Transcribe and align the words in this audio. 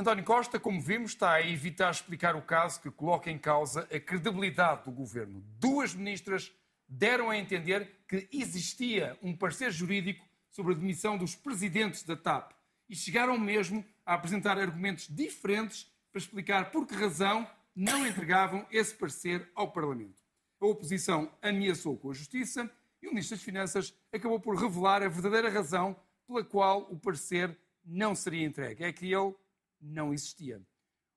António 0.00 0.24
Costa, 0.24 0.58
como 0.58 0.80
vimos, 0.80 1.10
está 1.10 1.32
a 1.32 1.46
evitar 1.46 1.90
explicar 1.90 2.34
o 2.34 2.40
caso 2.40 2.80
que 2.80 2.90
coloca 2.90 3.30
em 3.30 3.36
causa 3.36 3.86
a 3.94 4.00
credibilidade 4.00 4.84
do 4.86 4.90
governo. 4.90 5.44
Duas 5.58 5.92
ministras 5.92 6.50
deram 6.88 7.28
a 7.28 7.36
entender 7.36 8.00
que 8.08 8.26
existia 8.32 9.18
um 9.22 9.36
parecer 9.36 9.70
jurídico 9.70 10.26
sobre 10.48 10.72
a 10.72 10.76
demissão 10.76 11.18
dos 11.18 11.34
presidentes 11.34 12.02
da 12.02 12.16
TAP 12.16 12.52
e 12.88 12.96
chegaram 12.96 13.36
mesmo 13.36 13.84
a 14.06 14.14
apresentar 14.14 14.58
argumentos 14.58 15.06
diferentes 15.06 15.86
para 16.10 16.18
explicar 16.18 16.70
por 16.70 16.86
que 16.86 16.94
razão 16.94 17.46
não 17.76 18.06
entregavam 18.06 18.66
esse 18.70 18.94
parecer 18.94 19.50
ao 19.54 19.70
Parlamento. 19.70 20.22
A 20.62 20.64
oposição 20.64 21.30
ameaçou 21.42 21.98
com 21.98 22.10
a 22.10 22.14
Justiça 22.14 22.70
e 23.02 23.06
o 23.06 23.10
Ministro 23.10 23.36
das 23.36 23.44
Finanças 23.44 23.94
acabou 24.10 24.40
por 24.40 24.56
revelar 24.56 25.02
a 25.02 25.08
verdadeira 25.10 25.50
razão 25.50 25.94
pela 26.26 26.42
qual 26.42 26.88
o 26.90 26.98
parecer 26.98 27.54
não 27.84 28.14
seria 28.14 28.46
entregue. 28.46 28.82
É 28.82 28.90
que 28.94 29.12
ele 29.12 29.34
não 29.80 30.12
existia. 30.12 30.60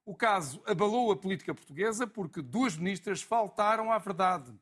O 0.06 0.16
caso 0.16 0.62
abalou 0.66 1.12
a 1.12 1.16
política 1.16 1.54
portuguesa 1.54 2.06
porque 2.06 2.42
duas 2.42 2.76
ministras 2.76 3.22
faltaram 3.22 3.92
à 3.92 3.98
verdade. 3.98 4.54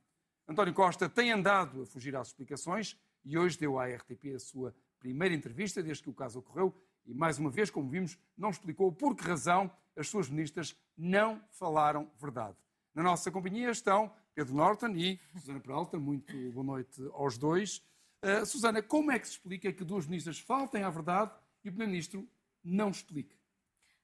António 0.47 0.73
Costa 0.73 1.09
tem 1.09 1.31
andado 1.31 1.81
a 1.81 1.85
fugir 1.85 2.15
às 2.15 2.27
explicações 2.27 2.97
e 3.23 3.37
hoje 3.37 3.57
deu 3.57 3.79
à 3.79 3.87
RTP 3.87 4.35
a 4.35 4.39
sua 4.39 4.75
primeira 4.99 5.33
entrevista 5.33 5.81
desde 5.81 6.03
que 6.03 6.09
o 6.09 6.13
caso 6.13 6.39
ocorreu 6.39 6.75
e, 7.05 7.13
mais 7.13 7.39
uma 7.39 7.49
vez, 7.49 7.69
como 7.69 7.89
vimos, 7.89 8.17
não 8.37 8.49
explicou 8.49 8.91
por 8.91 9.15
que 9.15 9.23
razão 9.23 9.71
as 9.95 10.07
suas 10.07 10.29
ministras 10.29 10.75
não 10.97 11.41
falaram 11.51 12.09
verdade. 12.19 12.55
Na 12.93 13.01
nossa 13.01 13.31
companhia 13.31 13.71
estão 13.71 14.13
Pedro 14.35 14.53
Norton 14.53 14.89
e 14.95 15.19
Susana 15.33 15.59
Peralta. 15.59 15.97
Muito 15.97 16.33
boa 16.51 16.65
noite 16.65 17.01
aos 17.13 17.37
dois. 17.37 17.81
Uh, 18.23 18.45
Susana, 18.45 18.81
como 18.81 19.11
é 19.11 19.19
que 19.19 19.27
se 19.27 19.33
explica 19.33 19.71
que 19.73 19.83
duas 19.83 20.05
ministras 20.05 20.39
faltem 20.39 20.83
à 20.83 20.89
verdade 20.89 21.31
e 21.63 21.69
o 21.69 21.71
Primeiro-Ministro 21.71 22.27
não 22.63 22.89
explique? 22.89 23.35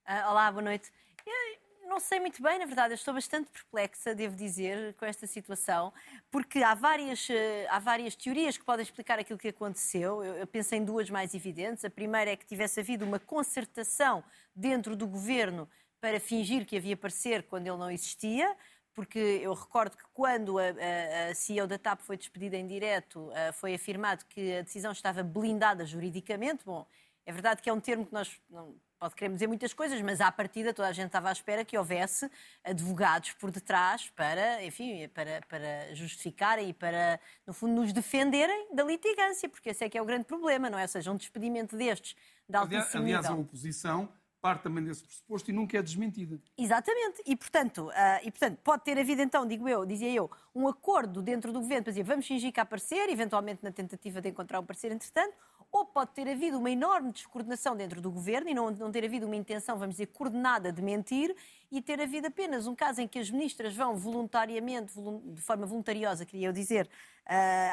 Uh, 0.09 0.31
olá, 0.31 0.50
boa 0.50 0.63
noite. 0.63 0.89
Eu 1.25 1.89
não 1.89 2.00
sei 2.00 2.17
muito 2.17 2.41
bem, 2.41 2.58
na 2.58 2.66
verdade, 2.66 2.94
eu 2.94 2.95
estou 2.95 3.13
bastante 3.13 3.52
perplexa, 3.52 4.16
devo 4.16 4.38
dizer, 4.38 4.94
com 4.94 5.03
esta 5.03 5.27
situação, 5.27 5.91
porque 6.31 6.64
há 6.64 6.73
várias, 6.73 7.27
uh, 7.27 7.33
há 7.69 7.77
várias 7.77 8.16
teorias 8.16 8.55
que 8.58 8.64
podem 8.64 8.83
explicar 8.83 9.19
aquilo 9.19 9.38
que 9.38 9.49
aconteceu. 9.49 10.23
Eu, 10.23 10.36
eu 10.36 10.47
penso 10.47 10.73
em 10.75 10.86
duas 10.86 11.09
mais 11.09 11.33
evidentes. 11.33 11.83
A 11.83 11.89
primeira 11.89 12.31
é 12.31 12.38
que 12.38 12.45
tivesse 12.45 12.80
havido 12.80 13.03
uma 13.03 13.19
concertação 13.19 14.23
dentro 14.55 14.95
do 14.95 15.05
governo 15.05 15.69
para 15.99 16.21
fingir 16.21 16.66
que 16.66 16.77
havia 16.77 16.95
parecer 16.95 17.44
quando 17.44 17.67
ele 17.67 17.77
não 17.77 17.92
existia 17.92 18.55
porque 18.94 19.19
eu 19.19 19.53
recordo 19.53 19.95
que 19.95 20.05
quando 20.11 20.58
a, 20.58 20.64
a, 20.64 21.30
a, 21.30 21.36
CEO 21.36 21.67
da 21.67 21.77
TAP 21.77 22.02
foi 22.02 22.17
despedida 22.17 22.58
em 22.58 22.66
direto, 22.66 23.27
uh, 23.27 23.53
foi 23.53 23.75
afirmado 23.75 24.25
que 24.25 24.55
a 24.55 24.64
decisão 24.64 24.92
estava 24.92 25.21
blindada 25.21 25.86
juridicamente. 25.86 26.66
Bom, 26.66 26.83
é 27.23 27.31
verdade 27.31 27.61
que 27.61 27.69
é 27.69 27.73
um 27.73 27.80
termo 27.80 28.08
que 28.08 28.14
nós 28.14 28.42
não, 28.49 28.73
pode 28.99 29.15
querer 29.15 29.33
dizer 29.33 29.47
muitas 29.47 29.73
coisas, 29.73 30.01
mas 30.01 30.21
à 30.21 30.31
partida 30.31 30.73
toda 30.73 30.87
a 30.87 30.91
gente 30.91 31.07
estava 31.07 31.29
à 31.29 31.31
espera 31.31 31.63
que 31.63 31.77
houvesse 31.77 32.29
advogados 32.63 33.33
por 33.33 33.51
detrás 33.51 34.09
para, 34.15 34.63
enfim, 34.63 35.07
para, 35.09 35.41
para 35.47 35.93
justificarem 35.95 36.69
e 36.69 36.73
para, 36.73 37.19
no 37.45 37.53
fundo, 37.53 37.73
nos 37.73 37.93
defenderem 37.93 38.73
da 38.73 38.83
litigância, 38.83 39.47
porque 39.47 39.69
esse 39.69 39.83
é 39.83 39.89
que 39.89 39.97
é 39.97 40.01
o 40.01 40.05
grande 40.05 40.25
problema, 40.25 40.69
não 40.69 40.77
é? 40.77 40.83
Ou 40.83 40.87
seja, 40.87 41.11
um 41.11 41.15
despedimento 41.15 41.77
destes 41.77 42.15
de 42.47 42.55
altíssimo 42.55 43.03
Aliás, 43.03 43.25
a 43.25 43.35
oposição 43.35 44.09
parte 44.41 44.63
também 44.63 44.83
desse 44.83 45.03
pressuposto 45.03 45.49
e 45.49 45.53
nunca 45.53 45.77
é 45.77 45.81
desmentida. 45.81 46.39
Exatamente. 46.57 47.21
E 47.25 47.35
portanto, 47.35 47.87
uh, 47.87 47.93
e, 48.23 48.31
portanto, 48.31 48.57
pode 48.63 48.83
ter 48.83 48.97
havido, 48.97 49.21
então, 49.21 49.45
digo 49.45 49.67
eu, 49.67 49.85
dizia 49.85 50.11
eu, 50.11 50.29
um 50.55 50.67
acordo 50.67 51.21
dentro 51.21 51.51
do 51.51 51.59
governo 51.59 51.83
para 51.83 51.91
dizer 51.91 52.03
vamos 52.03 52.25
fingir 52.25 52.51
que 52.51 52.59
há 52.59 52.65
parecer, 52.65 53.09
eventualmente 53.09 53.63
na 53.63 53.71
tentativa 53.71 54.21
de 54.21 54.29
encontrar 54.29 54.59
um 54.59 54.65
parecer 54.65 54.91
entretanto, 54.91 55.33
ou 55.78 55.86
pode 55.86 56.11
ter 56.11 56.28
havido 56.28 56.58
uma 56.58 56.72
enorme 56.72 57.11
descoordenação 57.11 57.75
dentro 57.75 58.02
do 58.02 58.11
governo 58.11 58.50
e 58.50 58.53
não, 58.53 58.72
não 58.72 58.92
ter 58.92 59.06
havido 59.06 59.25
uma 59.25 59.36
intenção, 59.36 59.77
vamos 59.77 59.95
dizer, 59.95 60.08
coordenada 60.08 60.71
de 60.71 60.82
mentir 60.82 61.36
e 61.71 61.82
ter 61.82 62.02
havido 62.02 62.27
apenas 62.27 62.67
um 62.67 62.76
caso 62.76 63.02
em 63.02 63.08
que 63.08 63.20
as 63.20 63.30
ministras 63.30 63.76
vão 63.76 63.95
voluntariamente, 63.95 64.93
de 65.26 65.42
forma 65.42 65.66
voluntariosa, 65.66 66.26
queria 66.26 66.48
eu 66.48 66.54
dizer, 66.54 66.89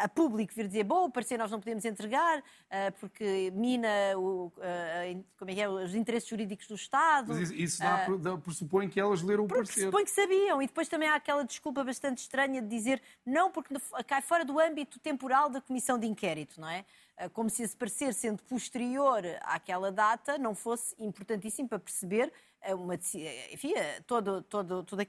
a 0.03 0.09
público 0.09 0.53
vir 0.53 0.66
dizer, 0.66 0.82
bom, 0.82 1.04
o 1.04 1.10
parecer 1.10 1.38
nós 1.38 1.50
não 1.50 1.60
podemos 1.60 1.84
entregar 1.84 2.41
uh, 2.41 2.92
porque 2.98 3.53
mina 3.54 3.88
o, 4.16 4.47
uh, 4.47 5.25
como 5.38 5.50
é 5.50 5.54
que 5.54 5.60
é, 5.60 5.69
os 5.69 5.94
interesses 5.94 6.28
jurídicos 6.28 6.66
do 6.66 6.75
Estado. 6.75 7.32
Mas 7.32 7.50
isso, 7.50 7.78
dá, 7.78 8.06
dá, 8.19 8.37
pressupõe 8.37 8.88
que 8.88 8.98
elas 8.98 9.22
leram 9.22 9.44
o 9.44 9.48
parecer. 9.48 9.75
Pressupõe 9.75 10.04
que 10.04 10.10
sabiam. 10.10 10.60
E 10.60 10.66
depois 10.66 10.88
também 10.88 11.09
há 11.09 11.14
aquela 11.14 11.44
desculpa 11.44 11.84
bastante 11.84 12.19
estranha 12.19 12.60
de 12.60 12.69
dizer, 12.69 13.00
não, 13.25 13.50
porque 13.50 13.75
cai 14.06 14.22
fora 14.22 14.44
do 14.44 14.59
âmbito 14.59 14.98
temporal 14.98 15.48
da 15.48 15.60
comissão 15.60 15.98
de 15.98 16.06
inquérito, 16.06 16.60
não 16.60 16.69
é? 16.69 16.84
Como 17.32 17.48
se 17.48 17.62
esse 17.62 17.76
parecer, 17.76 18.12
sendo 18.12 18.43
posterior 18.43 19.22
àquela 19.43 19.93
data, 19.93 20.37
não 20.37 20.53
fosse 20.53 20.97
importantíssimo 20.98 21.69
para 21.69 21.78
perceber 21.78 22.32
uma, 22.72 22.97
enfim, 23.53 23.72
todo, 24.04 24.43
todo, 24.43 24.82
todo 24.82 25.00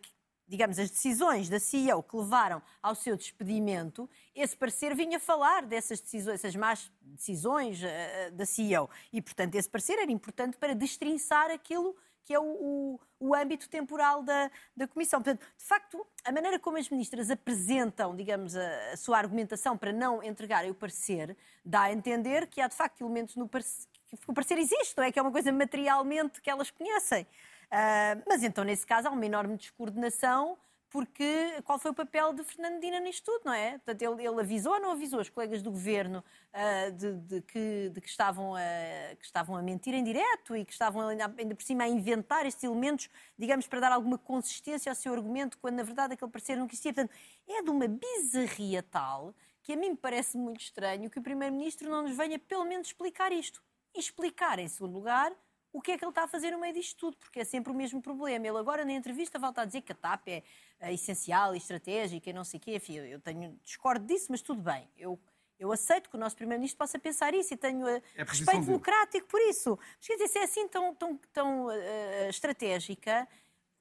digamos, 0.47 0.78
as 0.79 0.89
decisões 0.89 1.50
da 1.50 1.59
CEO 1.59 2.03
que 2.03 2.16
levaram 2.16 2.61
ao 2.81 2.95
seu 2.95 3.16
despedimento, 3.17 4.09
esse 4.35 4.56
parecer 4.56 4.95
vinha 4.95 5.19
falar 5.19 5.63
dessas 5.63 6.00
decisões, 6.00 6.35
essas 6.35 6.56
más 6.56 6.91
decisões 7.01 7.81
uh, 7.81 8.31
da 8.33 8.45
CEO. 8.45 8.89
E, 9.11 9.22
portanto, 9.22 9.55
esse 9.55 9.69
parecer 9.69 9.97
era 10.00 10.11
importante 10.11 10.57
para 10.57 10.75
destrinçar 10.75 11.50
aquilo 11.51 11.95
que 12.25 12.34
é 12.34 12.39
o, 12.39 12.44
o, 12.44 13.00
o 13.19 13.35
âmbito 13.35 13.69
temporal 13.69 14.23
da, 14.23 14.50
da 14.75 14.88
Comissão. 14.88 15.22
Portanto, 15.22 15.45
de 15.55 15.63
facto, 15.63 16.05
a 16.25 16.31
maneira 16.31 16.59
como 16.59 16.78
as 16.78 16.89
ministras 16.89 17.29
apresentam, 17.29 18.16
digamos, 18.16 18.55
a, 18.55 18.94
a 18.94 18.97
sua 18.97 19.19
argumentação 19.19 19.78
para 19.78 19.94
não 19.94 20.23
entregarem 20.23 20.72
o 20.72 20.75
parecer, 20.75 21.38
dá 21.63 21.84
a 21.84 21.94
entender 21.94 22.47
que 22.47 22.59
há, 22.59 22.67
de 22.67 22.75
facto, 22.75 23.01
elementos 23.01 23.35
no 23.35 23.47
parecer, 23.47 23.88
que 24.09 24.17
o 24.28 24.34
parecer 24.34 24.57
existe, 24.57 24.97
não 24.97 25.03
é? 25.03 25.11
Que 25.11 25.19
é 25.19 25.22
uma 25.22 25.31
coisa 25.31 25.51
materialmente 25.51 26.41
que 26.41 26.50
elas 26.50 26.72
conhecem. 26.72 27.28
Uh, 27.75 28.23
mas 28.25 28.41
então, 28.41 28.63
nesse 28.63 28.87
caso, 28.87 29.09
há 29.09 29.11
uma 29.11 29.25
enorme 29.25 29.57
descoordenação, 29.57 30.57
porque 30.89 31.61
qual 31.65 31.77
foi 31.77 31.91
o 31.91 31.93
papel 31.93 32.31
de 32.31 32.41
Fernandina 32.41 33.01
nisto 33.01 33.25
tudo, 33.25 33.41
não 33.47 33.53
é? 33.53 33.71
Portanto, 33.71 34.01
ele, 34.01 34.25
ele 34.25 34.39
avisou 34.39 34.75
ou 34.75 34.79
não 34.79 34.91
avisou 34.91 35.19
os 35.19 35.29
colegas 35.29 35.61
do 35.61 35.71
governo 35.71 36.23
uh, 36.53 36.91
de, 36.93 37.13
de, 37.17 37.41
que, 37.41 37.89
de 37.93 37.99
que, 37.99 38.07
estavam 38.07 38.55
a, 38.55 39.15
que 39.19 39.25
estavam 39.25 39.57
a 39.57 39.61
mentir 39.61 39.93
em 39.93 40.05
direto 40.05 40.55
e 40.55 40.63
que 40.63 40.71
estavam 40.71 41.05
ainda, 41.05 41.25
ainda 41.37 41.53
por 41.53 41.63
cima 41.63 41.83
a 41.83 41.89
inventar 41.89 42.45
estes 42.45 42.63
elementos, 42.63 43.09
digamos, 43.37 43.67
para 43.67 43.81
dar 43.81 43.91
alguma 43.91 44.17
consistência 44.17 44.89
ao 44.89 44.95
seu 44.95 45.13
argumento, 45.13 45.57
quando 45.57 45.75
na 45.75 45.83
verdade 45.83 46.13
aquele 46.13 46.31
parecer 46.31 46.55
não 46.55 46.67
existia. 46.67 46.93
Portanto, 46.93 47.13
é 47.45 47.61
de 47.61 47.69
uma 47.69 47.89
bizarria 47.89 48.81
tal 48.83 49.35
que 49.61 49.73
a 49.73 49.75
mim 49.75 49.89
me 49.89 49.97
parece 49.97 50.37
muito 50.37 50.61
estranho 50.61 51.09
que 51.09 51.19
o 51.19 51.21
Primeiro-Ministro 51.21 51.89
não 51.89 52.03
nos 52.03 52.15
venha 52.15 52.39
pelo 52.39 52.63
menos 52.63 52.87
explicar 52.87 53.33
isto. 53.33 53.61
E 53.93 53.99
explicar, 53.99 54.59
em 54.59 54.67
segundo 54.69 54.93
lugar, 54.93 55.33
o 55.75 55.81
que 55.81 55.91
é 55.91 55.97
que 55.97 56.05
ele 56.05 56.11
está 56.11 56.23
a 56.23 56.27
fazer 56.27 56.51
no 56.51 56.59
meio 56.59 56.73
disto 56.73 56.97
tudo, 56.97 57.17
porque 57.17 57.41
é 57.41 57.43
sempre 57.43 57.69
o 57.69 57.75
mesmo 57.75 58.01
problema. 58.01 58.47
Ele 58.47 58.57
agora 58.57 58.85
na 58.85 58.93
entrevista 58.93 59.37
volta 59.37 59.61
a 59.61 59.65
dizer 59.65 59.81
que 59.81 59.91
a 59.91 59.95
TAP 59.95 60.29
é, 60.29 60.41
é 60.79 60.93
essencial 60.93 61.53
e 61.53 61.57
estratégica 61.57 62.29
e 62.29 62.33
não 62.33 62.45
sei 62.45 62.59
o 62.59 62.61
quê. 62.61 62.75
Enfim, 62.77 62.95
eu 62.95 63.19
tenho, 63.19 63.59
discordo 63.61 64.05
disso, 64.05 64.27
mas 64.29 64.41
tudo 64.41 64.61
bem. 64.61 64.87
Eu, 64.97 65.19
eu 65.59 65.73
aceito 65.73 66.09
que 66.09 66.15
o 66.15 66.19
nosso 66.19 66.37
Primeiro-Ministro 66.37 66.77
possa 66.77 66.97
pensar 66.97 67.33
isso 67.33 67.53
e 67.53 67.57
tenho 67.57 67.85
uh, 67.85 68.01
é 68.15 68.23
respeito 68.23 68.65
democrático 68.65 69.27
por 69.27 69.41
isso. 69.41 69.77
Mas 69.97 70.07
quer 70.07 70.13
dizer, 70.13 70.29
se 70.29 70.39
é 70.39 70.43
assim 70.43 70.65
tão, 70.69 70.95
tão, 70.95 71.19
tão 71.33 71.65
uh, 71.65 72.29
estratégica, 72.29 73.27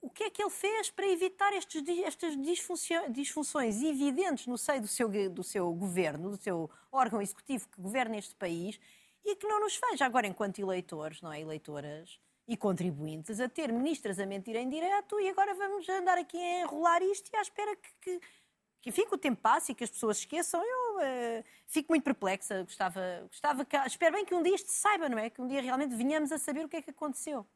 o 0.01 0.09
que 0.09 0.25
é 0.25 0.29
que 0.29 0.43
ele 0.43 0.51
fez 0.51 0.91
para 0.91 1.07
evitar 1.07 1.53
estes, 1.53 1.81
estas 2.03 2.35
disfunções 3.09 3.81
evidentes 3.81 4.47
no 4.47 4.57
seio 4.57 4.81
do 4.81 4.87
seu, 4.87 5.09
do 5.29 5.43
seu 5.45 5.71
governo, 5.71 6.31
do 6.31 6.37
seu 6.37 6.69
órgão 6.91 7.21
executivo 7.21 7.69
que 7.69 7.79
governa 7.79 8.17
este 8.17 8.35
país 8.35 8.77
e 9.25 9.35
que 9.35 9.47
não 9.47 9.59
nos 9.59 9.79
veja 9.89 10.05
agora, 10.05 10.27
enquanto 10.27 10.59
eleitores, 10.59 11.21
não 11.21 11.33
é? 11.33 11.41
Eleitoras 11.41 12.19
e 12.47 12.55
contribuintes, 12.55 13.39
a 13.39 13.49
ter 13.49 13.71
ministras 13.71 14.19
a 14.19 14.25
mentir 14.25 14.55
em 14.55 14.69
direto 14.69 15.19
e 15.19 15.27
agora 15.29 15.55
vamos 15.55 15.89
andar 15.89 16.17
aqui 16.17 16.37
a 16.37 16.61
enrolar 16.61 17.01
isto 17.01 17.29
e 17.33 17.37
à 17.37 17.41
espera 17.41 17.75
que, 17.75 17.89
que, 18.01 18.19
que 18.81 18.89
enfim, 18.89 19.07
que 19.07 19.15
o 19.15 19.17
tempo 19.17 19.41
passe 19.41 19.71
e 19.71 19.75
que 19.75 19.83
as 19.83 19.89
pessoas 19.89 20.19
esqueçam. 20.19 20.61
Eu 20.63 20.97
uh, 20.97 21.43
fico 21.65 21.91
muito 21.91 22.03
perplexa. 22.03 22.63
Gostava, 22.63 23.01
gostava 23.27 23.65
que, 23.65 23.75
espero 23.75 24.15
bem 24.15 24.23
que 24.23 24.35
um 24.35 24.43
dia 24.43 24.53
isto 24.53 24.69
se 24.69 24.77
saiba, 24.77 25.09
não 25.09 25.17
é? 25.17 25.29
Que 25.29 25.41
um 25.41 25.47
dia 25.47 25.59
realmente 25.59 25.95
venhamos 25.95 26.31
a 26.31 26.37
saber 26.37 26.63
o 26.65 26.69
que 26.69 26.77
é 26.77 26.81
que 26.83 26.91
aconteceu. 26.91 27.47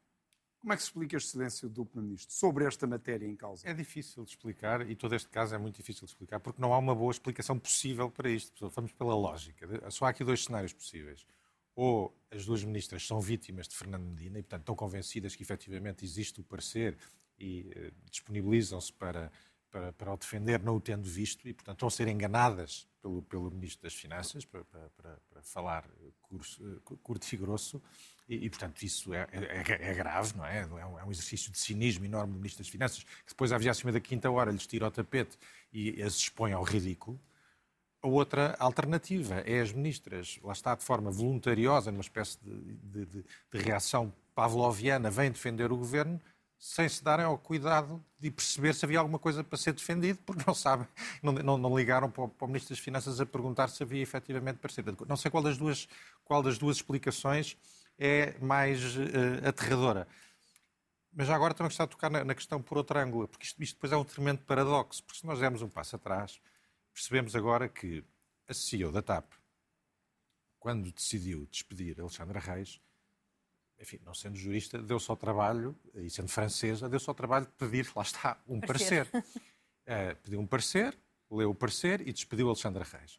Como 0.60 0.74
é 0.74 0.76
que 0.76 0.82
se 0.82 0.90
explica 0.90 1.16
este 1.16 1.30
silêncio 1.30 1.70
do 1.70 1.86
Primeiro-Ministro 1.86 2.36
sobre 2.36 2.66
esta 2.66 2.86
matéria 2.86 3.26
em 3.26 3.36
causa? 3.36 3.70
É 3.70 3.74
difícil 3.74 4.26
de 4.26 4.32
explicar 4.32 4.90
e 4.90 4.96
todo 4.96 5.16
este 5.16 5.30
caso 5.30 5.56
é 5.56 5.58
muito 5.58 5.78
difícil 5.78 6.06
de 6.06 6.12
explicar 6.12 6.40
porque 6.40 6.62
não 6.62 6.74
há 6.74 6.78
uma 6.78 6.94
boa 6.94 7.12
explicação 7.12 7.58
possível 7.58 8.10
para 8.10 8.30
isto. 8.30 8.68
Vamos 8.70 8.92
pela 8.92 9.16
lógica. 9.16 9.90
Só 9.90 10.06
há 10.06 10.10
aqui 10.10 10.24
dois 10.24 10.44
cenários 10.44 10.74
possíveis 10.74 11.26
ou 11.80 12.14
as 12.30 12.46
duas 12.46 12.62
ministras 12.62 13.08
são 13.08 13.22
vítimas 13.22 13.66
de 13.66 13.74
Fernando 13.74 14.04
Medina 14.04 14.38
e, 14.38 14.44
portanto, 14.44 14.64
estão 14.64 14.76
convencidas 14.76 15.34
que 15.34 15.44
efetivamente 15.44 16.04
existe 16.04 16.42
o 16.42 16.44
parecer 16.44 16.98
e 17.40 17.72
uh, 17.74 18.10
disponibilizam-se 18.12 18.92
para, 18.92 19.32
para, 19.72 19.94
para 19.94 20.14
o 20.14 20.18
defender, 20.18 20.62
não 20.62 20.76
o 20.76 20.82
tendo 20.82 21.08
visto, 21.08 21.48
e, 21.48 21.54
portanto, 21.54 21.78
estão 21.78 21.88
a 21.88 21.92
ser 21.92 22.10
enganadas 22.10 22.86
pelo, 23.02 23.22
pelo 23.24 23.50
Ministro 23.50 23.84
das 23.84 23.94
Finanças, 23.94 24.44
para, 24.44 24.66
para, 24.66 25.22
para 25.30 25.42
falar 25.42 25.90
curso, 26.22 26.82
curto 27.02 27.34
e 27.34 27.38
grosso, 27.38 27.82
e, 28.28 28.46
e 28.46 28.50
portanto, 28.50 28.84
isso 28.84 29.14
é, 29.14 29.26
é, 29.32 29.90
é, 29.90 29.94
grave, 29.94 30.36
não 30.36 30.46
é? 30.46 30.60
É 30.60 30.82
é 30.82 31.06
um, 31.06 31.10
exercício 31.10 31.50
de 31.50 31.58
cinismo 31.58 32.04
enorme 32.04 32.34
do 32.34 32.40
Ministro 32.40 32.62
das 32.62 32.70
Finanças, 32.70 33.04
que 33.04 33.30
depois, 33.30 33.54
à 33.54 33.58
25 33.58 33.92
da 33.94 34.02
quinta 34.02 34.30
hora, 34.30 34.52
lhes 34.52 34.68
tira 34.68 34.86
o 34.86 34.92
tapete 34.92 35.38
e 35.72 36.04
as 36.04 36.16
expõe 36.16 36.52
ao 36.52 36.64
ridículo. 36.64 37.20
A 38.02 38.08
outra 38.08 38.56
alternativa 38.60 39.36
é 39.46 39.60
as 39.60 39.74
ministras, 39.74 40.40
lá 40.42 40.54
está 40.54 40.74
de 40.74 40.84
forma 40.84 41.12
voluntariosa, 41.12 41.92
numa 41.92 42.02
espécie 42.02 42.38
de, 42.42 42.76
de, 42.76 43.06
de, 43.06 43.26
de 43.52 43.58
reação 43.60 44.14
pavloviana 44.34 45.12
vêm 45.12 45.32
defender 45.32 45.72
o 45.72 45.78
governo 45.78 46.20
sem 46.60 46.90
se 46.90 47.02
darem 47.02 47.26
ao 47.26 47.38
cuidado 47.38 48.04
de 48.20 48.30
perceber 48.30 48.76
se 48.76 48.84
havia 48.84 49.00
alguma 49.00 49.18
coisa 49.18 49.44
para 49.44 49.58
ser 49.58 49.72
defendido, 49.72 50.20
porque 50.26 50.44
não 50.46 50.54
sabem, 50.54 50.86
não, 51.24 51.32
não, 51.32 51.58
não 51.58 51.78
ligaram 51.78 52.12
para 52.12 52.24
o, 52.24 52.28
para 52.28 52.46
o, 52.46 52.48
Ministro 52.48 52.76
das 52.76 52.84
Finanças 52.84 53.22
a 53.22 53.26
perguntar 53.26 53.70
se 53.70 53.82
havia 53.82 54.02
efetivamente 54.02 54.58
parecido. 54.58 54.96
Não 55.08 55.16
sei 55.16 55.32
qual 55.32 55.42
das 55.42 55.58
duas, 55.58 55.88
qual 56.26 56.44
das 56.44 56.58
duas 56.58 56.76
explicações 56.76 57.58
é 57.98 58.38
mais 58.40 58.96
uh, 58.98 59.48
aterradora. 59.48 60.06
Mas 61.14 61.28
já 61.28 61.36
agora 61.36 61.54
também 61.54 61.70
gostava 61.70 61.88
de 61.88 61.92
tocar 61.92 62.10
na, 62.10 62.24
na, 62.26 62.36
questão 62.36 62.62
por 62.62 62.78
outro 62.78 63.00
ângulo, 63.00 63.28
porque 63.28 63.46
isto, 63.46 63.64
isto 63.64 63.76
depois 63.76 63.92
é 63.94 63.98
um 63.98 64.04
tremendo 64.04 64.40
paradoxo, 64.40 65.04
porque 65.04 65.20
se 65.20 65.26
nós 65.26 65.40
demos 65.40 65.62
um 65.62 65.70
passo 65.70 65.96
atrás, 65.96 66.42
percebemos 67.00 67.34
agora 67.34 67.70
que 67.70 68.04
a 68.46 68.54
CEO 68.54 68.92
da 68.92 69.02
TAP, 69.02 69.32
quando 70.60 70.92
decidiu 70.92 71.48
despedir 71.50 71.98
Alexandra 71.98 72.42
Reis, 72.42 72.82
enfim, 73.80 74.02
não 74.04 74.14
sendo 74.14 74.36
jurista, 74.36 74.78
deu-se 74.78 75.10
ao 75.10 75.16
trabalho, 75.16 75.74
e 75.96 76.10
sendo 76.10 76.28
francesa, 76.28 76.90
deu-se 76.90 77.10
ao 77.10 77.16
trabalho 77.16 77.46
de 77.46 77.54
pedir, 77.54 77.90
lá 77.96 78.04
está, 78.04 78.38
um 78.46 78.60
parecer. 78.60 79.06
parecer. 79.06 79.42
Uh, 79.88 80.16
pediu 80.22 80.42
um 80.42 80.46
parecer, 80.46 81.00
leu 81.32 81.52
o 81.52 81.56
parecer 81.56 82.06
e 82.06 82.12
despediu 82.12 82.48
Alexandra 82.48 82.84
Reis. 82.84 83.18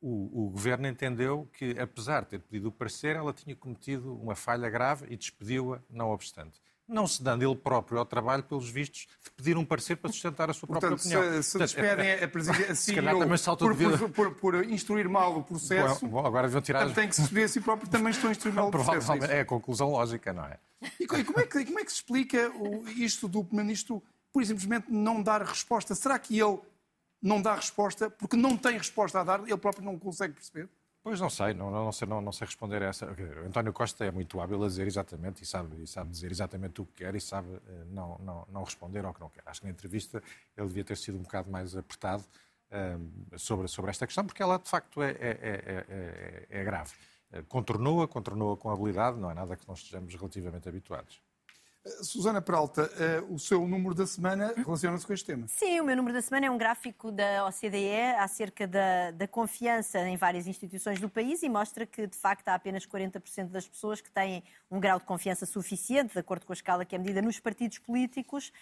O, 0.00 0.46
o, 0.46 0.50
governo 0.50 0.88
entendeu 0.88 1.46
que, 1.52 1.78
apesar 1.78 2.22
de 2.22 2.30
ter 2.30 2.38
pedido 2.40 2.68
o 2.68 2.72
parecer, 2.72 3.14
ela 3.14 3.34
tinha 3.34 3.54
cometido 3.54 4.16
uma 4.16 4.34
falha 4.34 4.70
grave 4.70 5.06
e 5.12 5.18
despediu-a, 5.18 5.82
não 5.90 6.08
obstante 6.08 6.58
não 6.88 7.06
se 7.06 7.22
dando 7.22 7.42
ele 7.42 7.56
próprio 7.56 7.98
ao 7.98 8.06
trabalho, 8.06 8.42
pelos 8.42 8.68
vistos, 8.68 9.06
de 9.24 9.30
pedir 9.30 9.56
um 9.56 9.64
parecer 9.64 9.96
para 9.96 10.10
sustentar 10.10 10.50
a 10.50 10.52
sua 10.52 10.66
Portanto, 10.66 10.96
própria 10.96 11.18
opinião. 11.18 11.42
Se, 11.42 11.50
se 11.50 11.58
despedem 11.58 12.12
a 12.12 12.28
presidência 12.28 12.74
CEO 12.74 13.58
por, 13.58 13.76
por, 13.76 14.10
por, 14.10 14.34
por, 14.34 14.64
instruir 14.64 15.08
mal 15.08 15.36
o 15.36 15.42
processo, 15.42 16.06
bom, 16.06 16.22
bom, 16.22 16.26
agora 16.26 16.48
vão 16.48 16.60
tirar... 16.60 16.92
tem 16.92 17.08
que 17.08 17.14
se 17.14 17.22
despedir 17.22 17.44
a 17.44 17.48
si 17.48 17.60
próprio, 17.60 17.88
também 17.88 18.10
estão 18.10 18.28
a 18.28 18.32
instruir 18.32 18.54
mal 18.54 18.68
o 18.68 18.70
processo. 18.70 19.12
É, 19.12 19.38
é 19.38 19.40
a 19.40 19.44
conclusão 19.44 19.90
lógica, 19.90 20.32
não 20.32 20.44
é? 20.44 20.58
E 21.00 21.06
como 21.06 21.40
é 21.40 21.46
que, 21.46 21.64
como 21.64 21.78
é 21.78 21.84
que 21.84 21.90
se 21.90 21.96
explica 21.96 22.52
isto 22.96 23.26
do 23.28 23.42
Primeiro-Ministro, 23.42 24.02
por 24.32 24.44
simplesmente 24.44 24.86
não 24.90 25.22
dar 25.22 25.42
resposta? 25.42 25.94
Será 25.94 26.18
que 26.18 26.38
ele 26.38 26.58
não 27.22 27.40
dá 27.40 27.54
resposta 27.54 28.10
porque 28.10 28.36
não 28.36 28.56
tem 28.56 28.78
resposta 28.78 29.20
a 29.20 29.24
dar, 29.24 29.40
ele 29.40 29.56
próprio 29.56 29.84
não 29.84 29.98
consegue 29.98 30.34
perceber? 30.34 30.68
Pois 31.06 31.20
não 31.20 31.30
sei, 31.30 31.54
não, 31.54 31.70
não, 31.70 31.92
sei, 31.92 32.08
não, 32.08 32.20
não 32.20 32.32
sei 32.32 32.48
responder 32.48 32.82
a 32.82 32.86
essa. 32.86 33.06
O 33.06 33.46
António 33.46 33.72
Costa 33.72 34.04
é 34.04 34.10
muito 34.10 34.40
hábil 34.40 34.64
a 34.64 34.66
dizer 34.66 34.88
exatamente 34.88 35.40
e 35.40 35.46
sabe, 35.46 35.80
e 35.80 35.86
sabe 35.86 36.10
dizer 36.10 36.32
exatamente 36.32 36.80
o 36.80 36.84
que 36.84 37.04
quer 37.04 37.14
e 37.14 37.20
sabe 37.20 37.46
uh, 37.46 37.60
não, 37.92 38.18
não, 38.18 38.44
não 38.50 38.64
responder 38.64 39.04
ao 39.04 39.14
que 39.14 39.20
não 39.20 39.30
quer. 39.30 39.44
Acho 39.46 39.60
que 39.60 39.66
na 39.68 39.70
entrevista 39.70 40.20
ele 40.56 40.66
devia 40.66 40.82
ter 40.82 40.96
sido 40.96 41.16
um 41.16 41.22
bocado 41.22 41.48
mais 41.48 41.76
apertado 41.76 42.24
uh, 42.72 43.38
sobre, 43.38 43.68
sobre 43.68 43.92
esta 43.92 44.04
questão, 44.04 44.26
porque 44.26 44.42
ela 44.42 44.58
de 44.58 44.68
facto 44.68 45.00
é, 45.00 45.10
é, 45.12 45.14
é, 45.20 45.86
é, 45.88 46.46
é 46.50 46.64
grave. 46.64 46.92
Uh, 47.32 47.44
contornou-a, 47.44 48.08
contornou-a 48.08 48.56
com 48.56 48.68
habilidade, 48.68 49.16
não 49.16 49.30
é 49.30 49.34
nada 49.34 49.54
que 49.54 49.64
não 49.68 49.76
estejamos 49.76 50.12
relativamente 50.12 50.68
habituados. 50.68 51.22
Susana 52.02 52.42
Peralta, 52.42 52.90
uh, 53.28 53.34
o 53.34 53.38
seu 53.38 53.66
número 53.66 53.94
da 53.94 54.06
semana 54.06 54.52
relaciona-se 54.56 55.06
com 55.06 55.12
este 55.12 55.26
tema. 55.26 55.46
Sim, 55.48 55.80
o 55.80 55.84
meu 55.84 55.96
número 55.96 56.14
da 56.14 56.20
semana 56.20 56.46
é 56.46 56.50
um 56.50 56.58
gráfico 56.58 57.12
da 57.12 57.46
OCDE 57.46 58.16
acerca 58.18 58.66
da, 58.66 59.10
da 59.12 59.28
confiança 59.28 60.00
em 60.00 60.16
várias 60.16 60.46
instituições 60.46 61.00
do 61.00 61.08
país 61.08 61.42
e 61.42 61.48
mostra 61.48 61.86
que, 61.86 62.06
de 62.06 62.16
facto, 62.16 62.48
há 62.48 62.54
apenas 62.54 62.86
40% 62.86 63.48
das 63.48 63.68
pessoas 63.68 64.00
que 64.00 64.10
têm 64.10 64.42
um 64.70 64.80
grau 64.80 64.98
de 64.98 65.04
confiança 65.04 65.46
suficiente, 65.46 66.12
de 66.14 66.18
acordo 66.18 66.44
com 66.44 66.52
a 66.52 66.54
escala 66.54 66.84
que 66.84 66.94
é 66.94 66.98
medida 66.98 67.22
nos 67.22 67.38
partidos 67.38 67.78
políticos. 67.78 68.52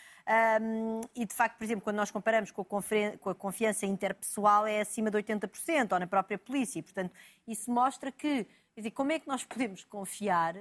Um, 0.61 1.01
e, 1.15 1.25
de 1.25 1.35
facto, 1.35 1.57
por 1.57 1.65
exemplo, 1.65 1.83
quando 1.83 1.97
nós 1.97 2.11
comparamos 2.11 2.51
com 2.51 2.63
a, 2.63 3.19
com 3.19 3.31
a 3.31 3.35
confiança 3.35 3.87
interpessoal, 3.87 4.67
é 4.67 4.81
acima 4.81 5.11
de 5.11 5.19
80%, 5.19 5.93
ou 5.93 5.99
na 5.99 6.07
própria 6.07 6.39
polícia. 6.39 6.79
E, 6.79 6.83
portanto, 6.83 7.13
isso 7.47 7.71
mostra 7.71 8.13
que, 8.13 8.47
dizer, 8.77 8.91
como 8.91 9.13
é 9.13 9.19
que 9.19 9.29
nós 9.29 9.45
podemos 9.45 9.85
confiar 9.85 10.57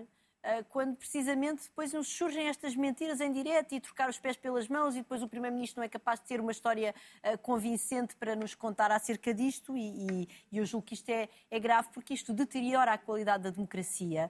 quando 0.69 0.95
precisamente 0.95 1.63
depois 1.63 1.93
nos 1.93 2.07
surgem 2.07 2.47
estas 2.47 2.75
mentiras 2.75 3.21
em 3.21 3.31
direto 3.31 3.73
e 3.73 3.79
trocar 3.79 4.09
os 4.09 4.19
pés 4.19 4.35
pelas 4.35 4.67
mãos 4.67 4.93
e 4.95 4.99
depois 4.99 5.21
o 5.21 5.27
Primeiro-Ministro 5.27 5.79
não 5.79 5.85
é 5.85 5.89
capaz 5.89 6.19
de 6.19 6.25
ter 6.25 6.39
uma 6.39 6.51
história 6.51 6.93
uh, 7.23 7.37
convincente 7.37 8.15
para 8.15 8.35
nos 8.35 8.53
contar 8.53 8.91
acerca 8.91 9.33
disto 9.33 9.77
e, 9.77 9.81
e, 9.81 10.29
e 10.51 10.57
eu 10.57 10.65
julgo 10.65 10.85
que 10.85 10.93
isto 10.93 11.09
é, 11.09 11.29
é, 11.49 11.59
grave 11.59 11.89
porque 11.93 12.13
isto 12.13 12.33
deteriora 12.33 12.93
a 12.93 12.97
qualidade 12.97 13.43
da 13.43 13.49
democracia. 13.49 14.29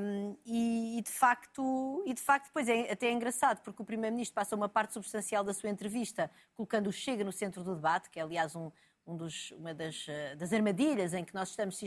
Um, 0.00 0.36
e, 0.46 0.98
e, 0.98 1.02
de 1.02 1.10
facto, 1.10 2.02
e 2.06 2.14
de 2.14 2.20
facto 2.20 2.46
depois 2.46 2.68
é 2.68 2.92
até 2.92 3.08
é 3.08 3.12
engraçado 3.12 3.60
porque 3.62 3.82
o 3.82 3.84
Primeiro-Ministro 3.84 4.34
passa 4.34 4.54
uma 4.54 4.68
parte 4.68 4.94
substancial 4.94 5.42
da 5.42 5.52
sua 5.52 5.70
entrevista 5.70 6.30
colocando 6.54 6.88
o 6.88 6.92
Chega 6.92 7.24
no 7.24 7.32
centro 7.32 7.64
do 7.64 7.74
debate, 7.74 8.08
que 8.10 8.20
é 8.20 8.22
aliás 8.22 8.54
um, 8.54 8.70
um 9.06 9.16
dos, 9.16 9.52
uma 9.52 9.72
das, 9.72 10.04
eh, 10.08 10.34
das, 10.34 10.52
armadilhas 10.52 11.14
em 11.14 11.24
que 11.24 11.32
nós 11.32 11.50
estamos 11.50 11.78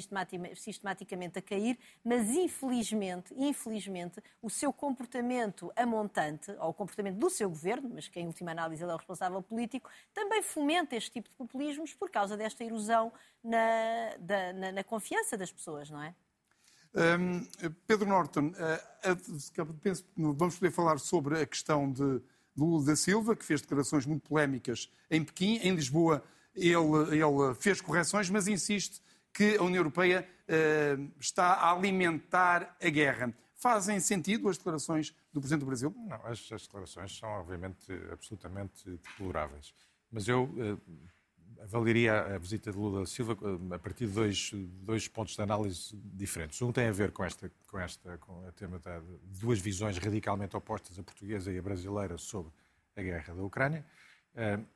sistematicamente 0.55 1.37
a 1.37 1.41
cair, 1.41 1.77
mas 2.03 2.29
infelizmente, 2.29 3.33
infelizmente, 3.35 4.23
o 4.41 4.49
seu 4.49 4.71
comportamento 4.71 5.71
amontante, 5.75 6.51
ou 6.59 6.69
o 6.69 6.73
comportamento 6.73 7.17
do 7.17 7.29
seu 7.29 7.49
governo, 7.49 7.91
mas 7.93 8.07
que 8.07 8.19
em 8.19 8.25
última 8.25 8.51
análise 8.51 8.81
ele 8.81 8.91
é 8.91 8.93
o 8.93 8.97
responsável 8.97 9.41
político, 9.41 9.89
também 10.13 10.41
fomenta 10.41 10.95
este 10.95 11.11
tipo 11.11 11.29
de 11.29 11.35
populismos 11.35 11.93
por 11.93 12.09
causa 12.09 12.37
desta 12.37 12.63
erosão 12.63 13.11
na, 13.43 14.15
da, 14.19 14.53
na, 14.53 14.71
na 14.71 14.83
confiança 14.83 15.37
das 15.37 15.51
pessoas, 15.51 15.89
não 15.89 16.01
é? 16.01 16.15
Um, 16.91 17.45
Pedro 17.85 18.07
Norton, 18.07 18.47
uh, 18.47 19.73
penso 19.81 20.03
que 20.03 20.21
vamos 20.21 20.55
poder 20.57 20.71
falar 20.71 20.97
sobre 20.97 21.39
a 21.39 21.45
questão 21.45 21.91
de 21.91 22.19
Lula 22.57 22.83
da 22.83 22.95
Silva, 22.95 23.35
que 23.35 23.45
fez 23.45 23.61
declarações 23.61 24.05
muito 24.05 24.27
polémicas 24.27 24.91
em 25.09 25.23
Pequim, 25.23 25.57
em 25.57 25.75
Lisboa 25.75 26.23
ele, 26.67 27.17
ele 27.17 27.55
fez 27.55 27.81
correções, 27.81 28.29
mas 28.29 28.47
insiste 28.47 29.01
que 29.33 29.57
a 29.57 29.63
União 29.63 29.79
Europeia 29.79 30.27
uh, 30.47 31.11
está 31.19 31.53
a 31.53 31.71
alimentar 31.71 32.75
a 32.81 32.89
guerra. 32.89 33.33
Fazem 33.55 33.99
sentido 33.99 34.47
as 34.49 34.57
declarações 34.57 35.13
do 35.33 35.39
Presidente 35.39 35.61
do 35.61 35.65
Brasil? 35.65 35.93
Não, 35.95 36.25
as, 36.25 36.51
as 36.51 36.63
declarações 36.63 37.17
são, 37.17 37.29
obviamente, 37.29 37.91
absolutamente 38.11 38.89
deploráveis. 38.89 39.73
Mas 40.11 40.27
eu 40.27 40.43
uh, 40.43 40.81
avaliaria 41.61 42.35
a 42.35 42.37
visita 42.37 42.71
de 42.71 42.77
Lula 42.77 43.01
da 43.01 43.05
Silva 43.05 43.37
uh, 43.41 43.73
a 43.73 43.79
partir 43.79 44.07
de 44.07 44.13
dois, 44.13 44.51
dois 44.53 45.07
pontos 45.07 45.35
de 45.35 45.41
análise 45.41 45.95
diferentes. 46.13 46.61
Um 46.61 46.71
tem 46.71 46.87
a 46.87 46.91
ver 46.91 47.11
com, 47.11 47.23
esta, 47.23 47.51
com, 47.67 47.79
esta, 47.79 48.17
com 48.17 48.47
o 48.47 48.51
tema 48.53 48.79
de 48.79 49.39
duas 49.39 49.59
visões 49.59 49.97
radicalmente 49.97 50.55
opostas, 50.55 50.97
a 50.97 51.03
portuguesa 51.03 51.51
e 51.51 51.57
a 51.57 51.61
brasileira, 51.61 52.17
sobre 52.17 52.51
a 52.95 53.01
guerra 53.01 53.33
da 53.33 53.43
Ucrânia. 53.43 53.85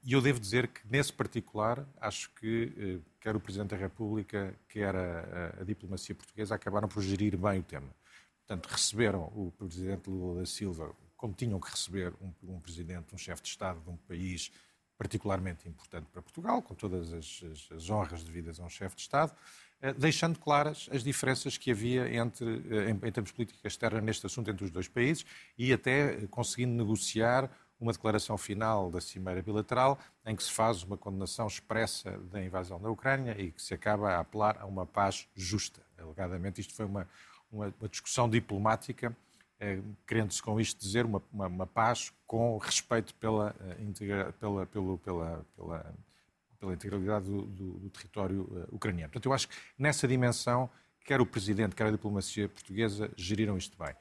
E 0.04 0.14
eu 0.14 0.22
devo 0.22 0.40
dizer 0.40 0.68
que, 0.68 0.82
nesse 0.90 1.14
particular, 1.14 1.88
acho 2.02 2.30
que 2.32 2.74
eh, 2.78 3.10
quer 3.22 3.36
o 3.36 3.40
Presidente 3.40 3.70
da 3.70 3.78
República, 3.78 4.54
quer 4.68 4.96
a, 4.96 5.62
a, 5.62 5.64
diplomacia 5.64 6.14
portuguesa 6.14 6.56
acabaram 6.56 6.88
por 6.88 7.02
gerir 7.02 7.38
bem 7.38 7.60
o 7.60 7.64
tema. 7.64 7.88
Portanto, 8.46 8.68
receberam 8.68 9.32
o 9.36 9.54
Presidente 9.58 10.10
Lula 10.10 10.42
da 10.42 10.46
Silva 10.46 10.94
como 11.16 11.34
tinham 11.34 11.58
que 11.58 11.72
receber 11.72 12.14
um, 12.22 12.56
um 12.56 12.60
Presidente, 12.60 13.16
um 13.16 13.18
chefe 13.18 13.42
de 13.44 13.48
Estado 13.48 13.80
de 13.80 13.90
um 13.90 13.96
país 13.96 14.52
particularmente 14.98 15.68
importante 15.70 16.08
para 16.12 16.22
Portugal, 16.22 16.62
com 16.62 16.76
todas 16.76 17.14
as, 17.14 17.42
as, 17.50 17.72
as 17.72 17.90
honras 17.90 18.24
devidas 18.24 18.60
a 18.60 18.64
um 18.66 18.70
chefe 18.70 18.98
de 18.98 19.04
Estado, 19.04 19.34
eh, 19.82 19.94
deixando 19.94 20.38
claras 20.40 20.90
as 20.92 21.04
diferenças 21.04 21.58
que 21.58 21.72
havia 21.72 22.14
entre, 22.14 22.46
eh, 22.70 22.90
em, 22.90 23.08
em 23.08 23.12
termos 23.12 23.30
de 23.30 23.34
política 23.34 23.68
externa 23.68 24.02
neste 24.02 24.26
assunto 24.26 24.50
entre 24.52 24.66
os 24.66 24.72
dois 24.72 24.88
países 24.88 25.26
e 25.58 25.74
até 25.74 26.28
conseguindo 26.28 26.74
negociar 26.74 27.50
uma 27.84 27.92
declaração 27.92 28.38
final 28.38 28.90
da 28.90 29.02
Cimeira 29.02 29.42
Bilateral 29.42 30.00
em 30.26 30.36
que 30.36 30.44
se 30.44 30.52
faz 30.52 30.84
uma 30.84 30.98
condenação 30.98 31.46
expressa 31.46 32.18
da 32.32 32.42
invasão 32.42 32.80
da 32.80 32.90
Ucrânia 32.90 33.36
e 33.38 33.52
que 33.52 33.62
se 33.62 33.74
acaba 33.74 34.14
a 34.14 34.20
apelar 34.22 34.58
a 34.62 34.66
uma 34.66 34.86
paz 34.86 35.28
justa. 35.36 35.82
Alegadamente, 35.98 36.62
isto 36.62 36.74
foi 36.74 36.86
uma, 36.86 37.08
uma, 37.52 37.74
uma 37.80 37.90
discussão 37.90 38.30
diplomática, 38.30 39.16
eh, 39.60 39.80
querendo-se 40.08 40.42
com 40.42 40.60
isto 40.60 40.80
dizer 40.80 41.06
uma, 41.06 41.22
uma, 41.32 41.48
uma 41.48 41.68
paz 41.68 42.14
com 42.26 42.58
respeito 42.58 43.14
pela, 43.16 43.54
eh, 43.60 43.84
integra, 43.84 44.32
pela, 44.40 44.66
pela, 44.66 44.98
pela, 44.98 45.46
pela, 45.56 45.96
pela 46.58 46.74
integralidade 46.74 47.26
do, 47.26 47.42
do, 47.42 47.72
do 47.80 47.90
território 47.90 48.44
uh, 48.44 48.76
ucraniano. 48.76 49.12
Portanto, 49.12 49.26
eu 49.26 49.34
acho 49.34 49.50
que 49.50 49.56
nessa 49.78 50.08
dimensão, 50.08 50.70
quer 51.04 51.20
o 51.20 51.26
Presidente, 51.26 51.76
quer 51.76 51.88
a 51.88 51.92
diplomacia 51.92 52.48
portuguesa 52.48 53.12
geriram 53.18 53.58
isto 53.58 53.78
bem. 53.78 53.94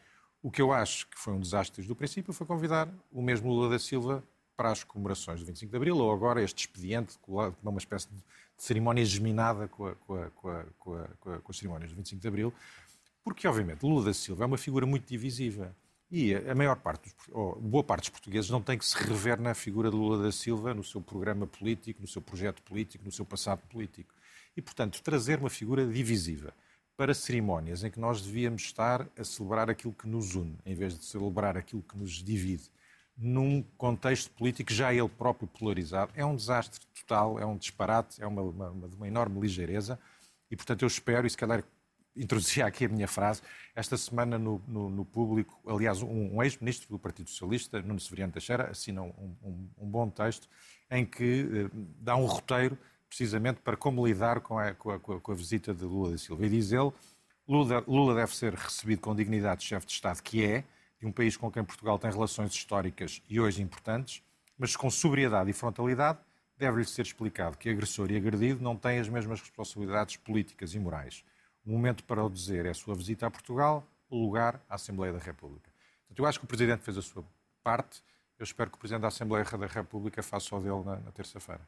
O 0.42 0.50
que 0.50 0.60
eu 0.60 0.72
acho 0.72 1.06
que 1.06 1.16
foi 1.18 1.32
um 1.32 1.38
desastre 1.40 1.76
desde 1.76 1.92
o 1.92 1.94
princípio 1.96 2.32
foi 2.32 2.44
convidar 2.44 2.92
o 3.12 3.22
mesmo 3.22 3.48
Lula 3.48 3.70
da 3.70 3.78
Silva 3.78 4.24
para 4.56 4.72
as 4.72 4.82
comemorações 4.82 5.38
do 5.38 5.46
25 5.46 5.70
de 5.70 5.76
Abril, 5.76 5.96
ou 5.96 6.12
agora 6.12 6.42
este 6.42 6.66
expediente, 6.66 7.16
uma 7.26 7.78
espécie 7.78 8.08
de 8.08 8.22
cerimónia 8.56 9.04
geminada 9.04 9.68
com, 9.68 9.94
com, 10.06 10.30
com, 10.34 10.50
a, 10.50 10.64
com, 11.20 11.40
as 11.48 11.56
cerimónias 11.56 11.90
do 11.90 11.96
25 11.96 12.20
de 12.20 12.28
Abril, 12.28 12.52
porque, 13.24 13.46
obviamente, 13.46 13.84
Lula 13.84 14.06
da 14.06 14.12
Silva 14.12 14.42
é 14.42 14.46
uma 14.46 14.58
figura 14.58 14.84
muito 14.84 15.06
divisiva. 15.06 15.74
E 16.10 16.34
a 16.34 16.54
maior 16.54 16.76
parte, 16.76 17.14
ou 17.30 17.58
boa 17.60 17.84
parte 17.84 18.02
dos 18.02 18.10
portugueses 18.10 18.50
não 18.50 18.60
tem 18.60 18.76
que 18.76 18.84
se 18.84 18.96
rever 18.96 19.40
na 19.40 19.54
figura 19.54 19.90
de 19.90 19.96
Lula 19.96 20.22
da 20.22 20.32
Silva, 20.32 20.74
no 20.74 20.82
seu 20.82 21.00
programa 21.00 21.46
político, 21.46 22.02
no 22.02 22.08
seu 22.08 22.20
projeto 22.20 22.60
político, 22.62 23.04
no 23.04 23.12
seu 23.12 23.24
passado 23.24 23.62
político. 23.70 24.12
E, 24.56 24.60
portanto, 24.60 25.00
trazer 25.02 25.38
uma 25.38 25.48
figura 25.48 25.86
divisiva 25.86 26.52
para 26.96 27.14
cerimónias 27.14 27.84
em 27.84 27.90
que 27.90 27.98
nós 27.98 28.22
devíamos 28.22 28.62
estar 28.62 29.08
a 29.18 29.24
celebrar 29.24 29.70
aquilo 29.70 29.92
que 29.92 30.06
nos 30.06 30.34
une, 30.34 30.58
em 30.64 30.74
vez 30.74 30.98
de 30.98 31.04
celebrar 31.04 31.56
aquilo 31.56 31.82
que 31.82 31.96
nos 31.96 32.22
divide, 32.22 32.70
num 33.16 33.62
contexto 33.76 34.30
político 34.32 34.72
já 34.72 34.92
ele 34.92 35.08
próprio 35.08 35.46
polarizado, 35.46 36.12
é 36.14 36.24
um 36.24 36.34
desastre 36.34 36.80
total, 36.94 37.38
é 37.38 37.46
um 37.46 37.56
disparate, 37.56 38.22
é 38.22 38.26
uma, 38.26 38.42
uma, 38.42 38.68
uma 38.70 39.08
enorme 39.08 39.40
ligeireza 39.40 39.98
e, 40.50 40.56
portanto, 40.56 40.82
eu 40.82 40.88
espero, 40.88 41.26
e 41.26 41.30
se 41.30 41.36
calhar 41.36 41.62
introduzia 42.16 42.66
aqui 42.66 42.84
a 42.84 42.88
minha 42.88 43.08
frase. 43.08 43.40
Esta 43.74 43.96
semana, 43.96 44.38
no, 44.38 44.62
no, 44.66 44.90
no 44.90 45.04
público, 45.04 45.58
aliás, 45.66 46.02
um, 46.02 46.36
um 46.36 46.42
ex-ministro 46.42 46.88
do 46.88 46.98
Partido 46.98 47.30
Socialista, 47.30 47.80
Nuno 47.80 48.00
Severiano 48.00 48.32
Teixeira, 48.32 48.70
assina 48.70 49.02
um, 49.02 49.36
um, 49.42 49.68
um 49.78 49.88
bom 49.88 50.10
texto 50.10 50.48
em 50.90 51.06
que 51.06 51.48
eh, 51.54 51.70
dá 51.98 52.16
um 52.16 52.26
roteiro 52.26 52.76
precisamente 53.12 53.60
para 53.60 53.76
como 53.76 54.06
lidar 54.06 54.40
com 54.40 54.58
a, 54.58 54.72
com 54.72 54.90
a, 54.90 54.98
com 54.98 55.32
a 55.32 55.34
visita 55.34 55.74
de 55.74 55.84
Lula 55.84 56.12
da 56.12 56.18
Silva. 56.18 56.46
E 56.46 56.48
diz 56.48 56.72
ele, 56.72 56.90
Lula, 57.46 57.84
Lula 57.86 58.14
deve 58.14 58.34
ser 58.34 58.54
recebido 58.54 59.02
com 59.02 59.14
dignidade 59.14 59.60
de 59.60 59.66
chefe 59.66 59.84
de 59.84 59.92
Estado, 59.92 60.22
que 60.22 60.42
é, 60.42 60.64
de 60.98 61.04
um 61.04 61.12
país 61.12 61.36
com 61.36 61.50
quem 61.50 61.62
Portugal 61.62 61.98
tem 61.98 62.10
relações 62.10 62.52
históricas 62.52 63.20
e 63.28 63.38
hoje 63.38 63.60
importantes, 63.60 64.22
mas 64.56 64.74
com 64.76 64.90
sobriedade 64.90 65.50
e 65.50 65.52
frontalidade, 65.52 66.20
deve-lhe 66.56 66.86
ser 66.86 67.02
explicado 67.02 67.58
que 67.58 67.68
agressor 67.68 68.10
e 68.10 68.16
agredido 68.16 68.62
não 68.62 68.76
têm 68.76 68.98
as 68.98 69.10
mesmas 69.10 69.40
responsabilidades 69.40 70.16
políticas 70.16 70.74
e 70.74 70.78
morais. 70.78 71.22
O 71.66 71.70
momento 71.70 72.04
para 72.04 72.24
o 72.24 72.30
dizer 72.30 72.64
é 72.64 72.70
a 72.70 72.74
sua 72.74 72.94
visita 72.94 73.26
a 73.26 73.30
Portugal, 73.30 73.86
o 74.08 74.16
lugar, 74.16 74.58
a 74.70 74.76
Assembleia 74.76 75.12
da 75.12 75.18
República. 75.18 75.70
Portanto, 76.06 76.18
eu 76.18 76.26
acho 76.26 76.38
que 76.38 76.46
o 76.46 76.48
Presidente 76.48 76.82
fez 76.82 76.96
a 76.96 77.02
sua 77.02 77.22
parte. 77.62 78.02
Eu 78.38 78.44
espero 78.44 78.70
que 78.70 78.76
o 78.76 78.78
Presidente 78.78 79.02
da 79.02 79.08
Assembleia 79.08 79.44
da 79.44 79.66
República 79.66 80.22
faça 80.22 80.56
o 80.56 80.60
dele 80.60 80.82
na, 80.82 80.96
na 80.96 81.12
terça-feira. 81.12 81.60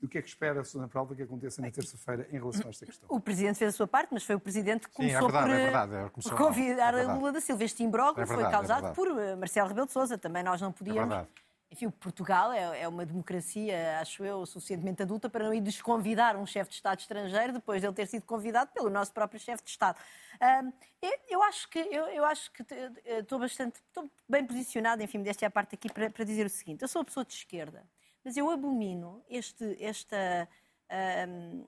E 0.00 0.06
o 0.06 0.08
que 0.08 0.18
é 0.18 0.22
que 0.22 0.28
espera, 0.28 0.62
Susana 0.62 0.88
Peralta, 0.88 1.14
que 1.14 1.22
aconteça 1.22 1.62
na 1.62 1.70
terça-feira 1.70 2.28
em 2.30 2.38
relação 2.38 2.66
a 2.66 2.70
esta 2.70 2.84
questão? 2.84 3.08
O 3.10 3.18
Presidente 3.18 3.58
fez 3.58 3.74
a 3.74 3.76
sua 3.76 3.86
parte, 3.86 4.10
mas 4.12 4.24
foi 4.24 4.34
o 4.34 4.40
Presidente 4.40 4.88
que 4.88 4.94
começou 4.94 5.20
Sim, 5.20 5.24
é 5.24 5.30
verdade, 5.30 5.48
por, 5.48 5.56
é 5.56 5.62
verdade, 5.62 5.94
é, 5.94 6.36
convidar 6.36 6.94
é 6.94 7.04
a 7.04 7.14
Lula 7.14 7.32
da 7.32 7.40
Silva. 7.40 7.64
Este 7.64 7.82
imbróglio 7.82 8.22
é 8.22 8.26
foi 8.26 8.42
causado 8.44 8.88
é 8.88 8.92
por 8.92 9.08
eh, 9.08 9.36
Marcelo 9.36 9.68
Rebelo 9.68 9.86
de 9.86 9.92
Sousa. 9.92 10.18
Também 10.18 10.42
nós 10.42 10.60
não 10.60 10.70
podíamos... 10.70 11.08
verdade. 11.08 11.28
Enfim, 11.68 11.90
Portugal 11.90 12.52
é, 12.52 12.82
é, 12.82 12.88
uma 12.88 13.04
democracia, 13.04 13.98
acho 14.00 14.24
eu, 14.24 14.46
suficientemente 14.46 15.02
adulta 15.02 15.28
para 15.28 15.44
não 15.44 15.52
ir 15.52 15.60
desconvidar 15.60 16.36
um 16.36 16.46
chefe 16.46 16.70
de 16.70 16.76
Estado 16.76 17.00
estrangeiro 17.00 17.54
depois 17.54 17.80
de 17.80 17.86
ele 17.88 17.94
ter 17.94 18.06
sido 18.06 18.24
convidado 18.24 18.70
pelo 18.72 18.88
nosso 18.88 19.12
próprio 19.12 19.40
chefe 19.40 19.64
de 19.64 19.70
Estado. 19.70 19.98
Um, 20.40 20.72
eu, 21.28 21.42
acho 21.42 21.68
que 21.68 21.78
eu, 21.78 22.06
eu 22.06 22.24
acho 22.24 22.52
que 22.52 22.64
estou 23.04 23.40
bastante 23.40 23.80
estou 23.80 24.08
bem 24.28 24.46
posicionada, 24.46 25.02
enfim, 25.02 25.22
desta 25.22 25.44
é 25.44 25.48
a 25.48 25.50
parte 25.50 25.74
aqui 25.74 25.92
para, 25.92 26.08
para 26.08 26.24
dizer 26.24 26.46
o 26.46 26.50
seguinte: 26.50 26.82
eu 26.82 26.88
sou 26.88 27.00
uma 27.00 27.06
pessoa 27.06 27.24
de 27.26 27.34
esquerda, 27.34 27.84
mas 28.26 28.36
eu 28.36 28.50
abomino 28.50 29.22
este, 29.30 29.76
esta 29.80 30.48
um, 31.28 31.64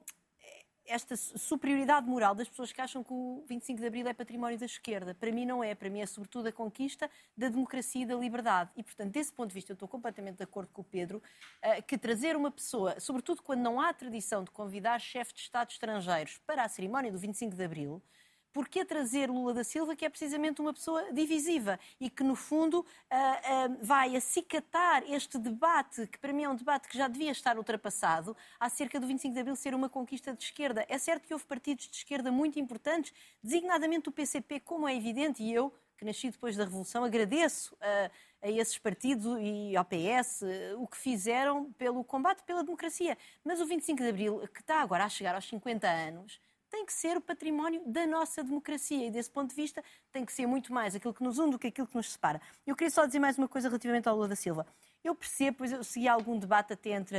esta 0.84 1.16
superioridade 1.16 2.08
moral 2.08 2.34
das 2.34 2.48
pessoas 2.48 2.72
que 2.72 2.80
acham 2.80 3.04
que 3.04 3.12
o 3.12 3.44
25 3.46 3.78
de 3.78 3.86
Abril 3.86 4.08
é 4.08 4.12
património 4.12 4.58
da 4.58 4.66
esquerda. 4.66 5.14
Para 5.14 5.30
mim 5.30 5.44
não 5.44 5.62
é. 5.62 5.72
Para 5.72 5.88
mim 5.88 6.00
é 6.00 6.06
sobretudo 6.06 6.48
a 6.48 6.52
conquista 6.52 7.08
da 7.36 7.48
democracia 7.48 8.02
e 8.02 8.06
da 8.06 8.16
liberdade. 8.16 8.70
E, 8.74 8.82
portanto, 8.82 9.12
desse 9.12 9.32
ponto 9.32 9.50
de 9.50 9.54
vista, 9.54 9.70
eu 9.70 9.74
estou 9.74 9.86
completamente 9.86 10.38
de 10.38 10.42
acordo 10.42 10.72
com 10.72 10.80
o 10.80 10.84
Pedro 10.84 11.22
uh, 11.62 11.82
que 11.86 11.96
trazer 11.96 12.34
uma 12.34 12.50
pessoa, 12.50 12.98
sobretudo 12.98 13.40
quando 13.40 13.60
não 13.60 13.80
há 13.80 13.92
tradição 13.92 14.42
de 14.42 14.50
convidar 14.50 14.98
chefes 14.98 15.34
de 15.34 15.40
Estado 15.42 15.70
estrangeiros 15.70 16.38
para 16.38 16.64
a 16.64 16.68
cerimónia 16.68 17.12
do 17.12 17.18
25 17.18 17.54
de 17.54 17.62
Abril, 17.62 18.02
por 18.52 18.68
que 18.68 18.84
trazer 18.84 19.30
Lula 19.30 19.54
da 19.54 19.64
Silva, 19.64 19.94
que 19.94 20.04
é 20.04 20.08
precisamente 20.08 20.60
uma 20.60 20.72
pessoa 20.72 21.12
divisiva 21.12 21.78
e 22.00 22.10
que, 22.10 22.22
no 22.22 22.34
fundo, 22.34 22.80
uh, 22.80 22.82
uh, 22.82 23.78
vai 23.80 24.16
acicatar 24.16 25.02
este 25.10 25.38
debate, 25.38 26.06
que 26.06 26.18
para 26.18 26.32
mim 26.32 26.44
é 26.44 26.48
um 26.48 26.56
debate 26.56 26.88
que 26.88 26.96
já 26.96 27.08
devia 27.08 27.30
estar 27.30 27.56
ultrapassado, 27.56 28.36
acerca 28.58 28.98
do 28.98 29.06
25 29.06 29.34
de 29.34 29.40
Abril 29.40 29.56
ser 29.56 29.74
uma 29.74 29.88
conquista 29.88 30.32
de 30.32 30.42
esquerda. 30.42 30.84
É 30.88 30.98
certo 30.98 31.26
que 31.26 31.32
houve 31.32 31.44
partidos 31.44 31.88
de 31.88 31.96
esquerda 31.96 32.32
muito 32.32 32.58
importantes, 32.58 33.12
designadamente 33.42 34.08
o 34.08 34.12
PCP, 34.12 34.60
como 34.60 34.88
é 34.88 34.96
evidente, 34.96 35.42
e 35.42 35.52
eu, 35.52 35.72
que 35.96 36.04
nasci 36.04 36.30
depois 36.30 36.56
da 36.56 36.64
Revolução, 36.64 37.04
agradeço 37.04 37.74
uh, 37.74 38.10
a 38.40 38.48
esses 38.50 38.78
partidos 38.78 39.38
e 39.40 39.76
ao 39.76 39.84
PS 39.84 40.42
o 40.78 40.86
que 40.86 40.96
fizeram 40.96 41.72
pelo 41.72 42.04
combate 42.04 42.42
pela 42.44 42.62
democracia. 42.62 43.18
Mas 43.44 43.60
o 43.60 43.66
25 43.66 44.00
de 44.00 44.08
Abril, 44.08 44.48
que 44.54 44.60
está 44.60 44.80
agora 44.80 45.04
a 45.04 45.08
chegar 45.08 45.34
aos 45.34 45.48
50 45.48 45.88
anos, 45.88 46.40
tem 46.70 46.84
que 46.84 46.92
ser 46.92 47.16
o 47.16 47.20
património 47.20 47.82
da 47.86 48.06
nossa 48.06 48.42
democracia 48.42 49.06
e, 49.06 49.10
desse 49.10 49.30
ponto 49.30 49.50
de 49.50 49.56
vista, 49.56 49.82
tem 50.12 50.24
que 50.24 50.32
ser 50.32 50.46
muito 50.46 50.72
mais 50.72 50.94
aquilo 50.94 51.14
que 51.14 51.22
nos 51.22 51.38
une 51.38 51.52
do 51.52 51.58
que 51.58 51.68
aquilo 51.68 51.86
que 51.86 51.96
nos 51.96 52.12
separa. 52.12 52.40
Eu 52.66 52.76
queria 52.76 52.90
só 52.90 53.06
dizer 53.06 53.18
mais 53.18 53.38
uma 53.38 53.48
coisa 53.48 53.68
relativamente 53.68 54.08
ao 54.08 54.14
Lula 54.14 54.28
da 54.28 54.36
Silva. 54.36 54.66
Eu 55.02 55.14
percebo, 55.14 55.58
pois 55.58 55.72
eu 55.72 55.82
segui 55.84 56.08
algum 56.08 56.38
debate 56.38 56.72
até 56.72 56.90
entre, 56.90 57.16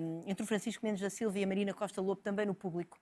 um, 0.00 0.22
entre 0.26 0.42
o 0.42 0.46
Francisco 0.46 0.84
Mendes 0.84 1.00
da 1.00 1.10
Silva 1.10 1.38
e 1.38 1.44
a 1.44 1.46
Marina 1.46 1.72
Costa 1.72 2.00
Lobo, 2.00 2.20
também 2.20 2.44
no 2.46 2.54
público. 2.54 2.98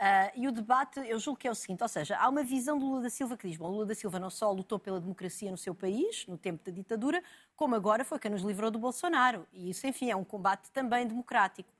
Uh, 0.00 0.32
e 0.34 0.48
o 0.48 0.52
debate, 0.52 0.98
eu 1.00 1.18
julgo 1.18 1.38
que 1.38 1.46
é 1.46 1.50
o 1.50 1.54
seguinte, 1.54 1.82
ou 1.82 1.88
seja, 1.88 2.16
há 2.16 2.26
uma 2.26 2.42
visão 2.42 2.78
do 2.78 2.86
Lula 2.86 3.02
da 3.02 3.10
Silva 3.10 3.36
que 3.36 3.46
diz, 3.46 3.58
bom, 3.58 3.68
Lula 3.68 3.84
da 3.84 3.94
Silva 3.94 4.18
não 4.18 4.30
só 4.30 4.50
lutou 4.50 4.78
pela 4.78 4.98
democracia 4.98 5.50
no 5.50 5.58
seu 5.58 5.74
país, 5.74 6.26
no 6.26 6.38
tempo 6.38 6.64
da 6.64 6.72
ditadura, 6.72 7.22
como 7.54 7.74
agora 7.74 8.02
foi 8.02 8.18
quem 8.18 8.30
nos 8.30 8.40
livrou 8.40 8.70
do 8.70 8.78
Bolsonaro. 8.78 9.46
E 9.52 9.68
isso, 9.68 9.86
enfim, 9.86 10.10
é 10.10 10.16
um 10.16 10.24
combate 10.24 10.70
também 10.70 11.06
democrático. 11.06 11.70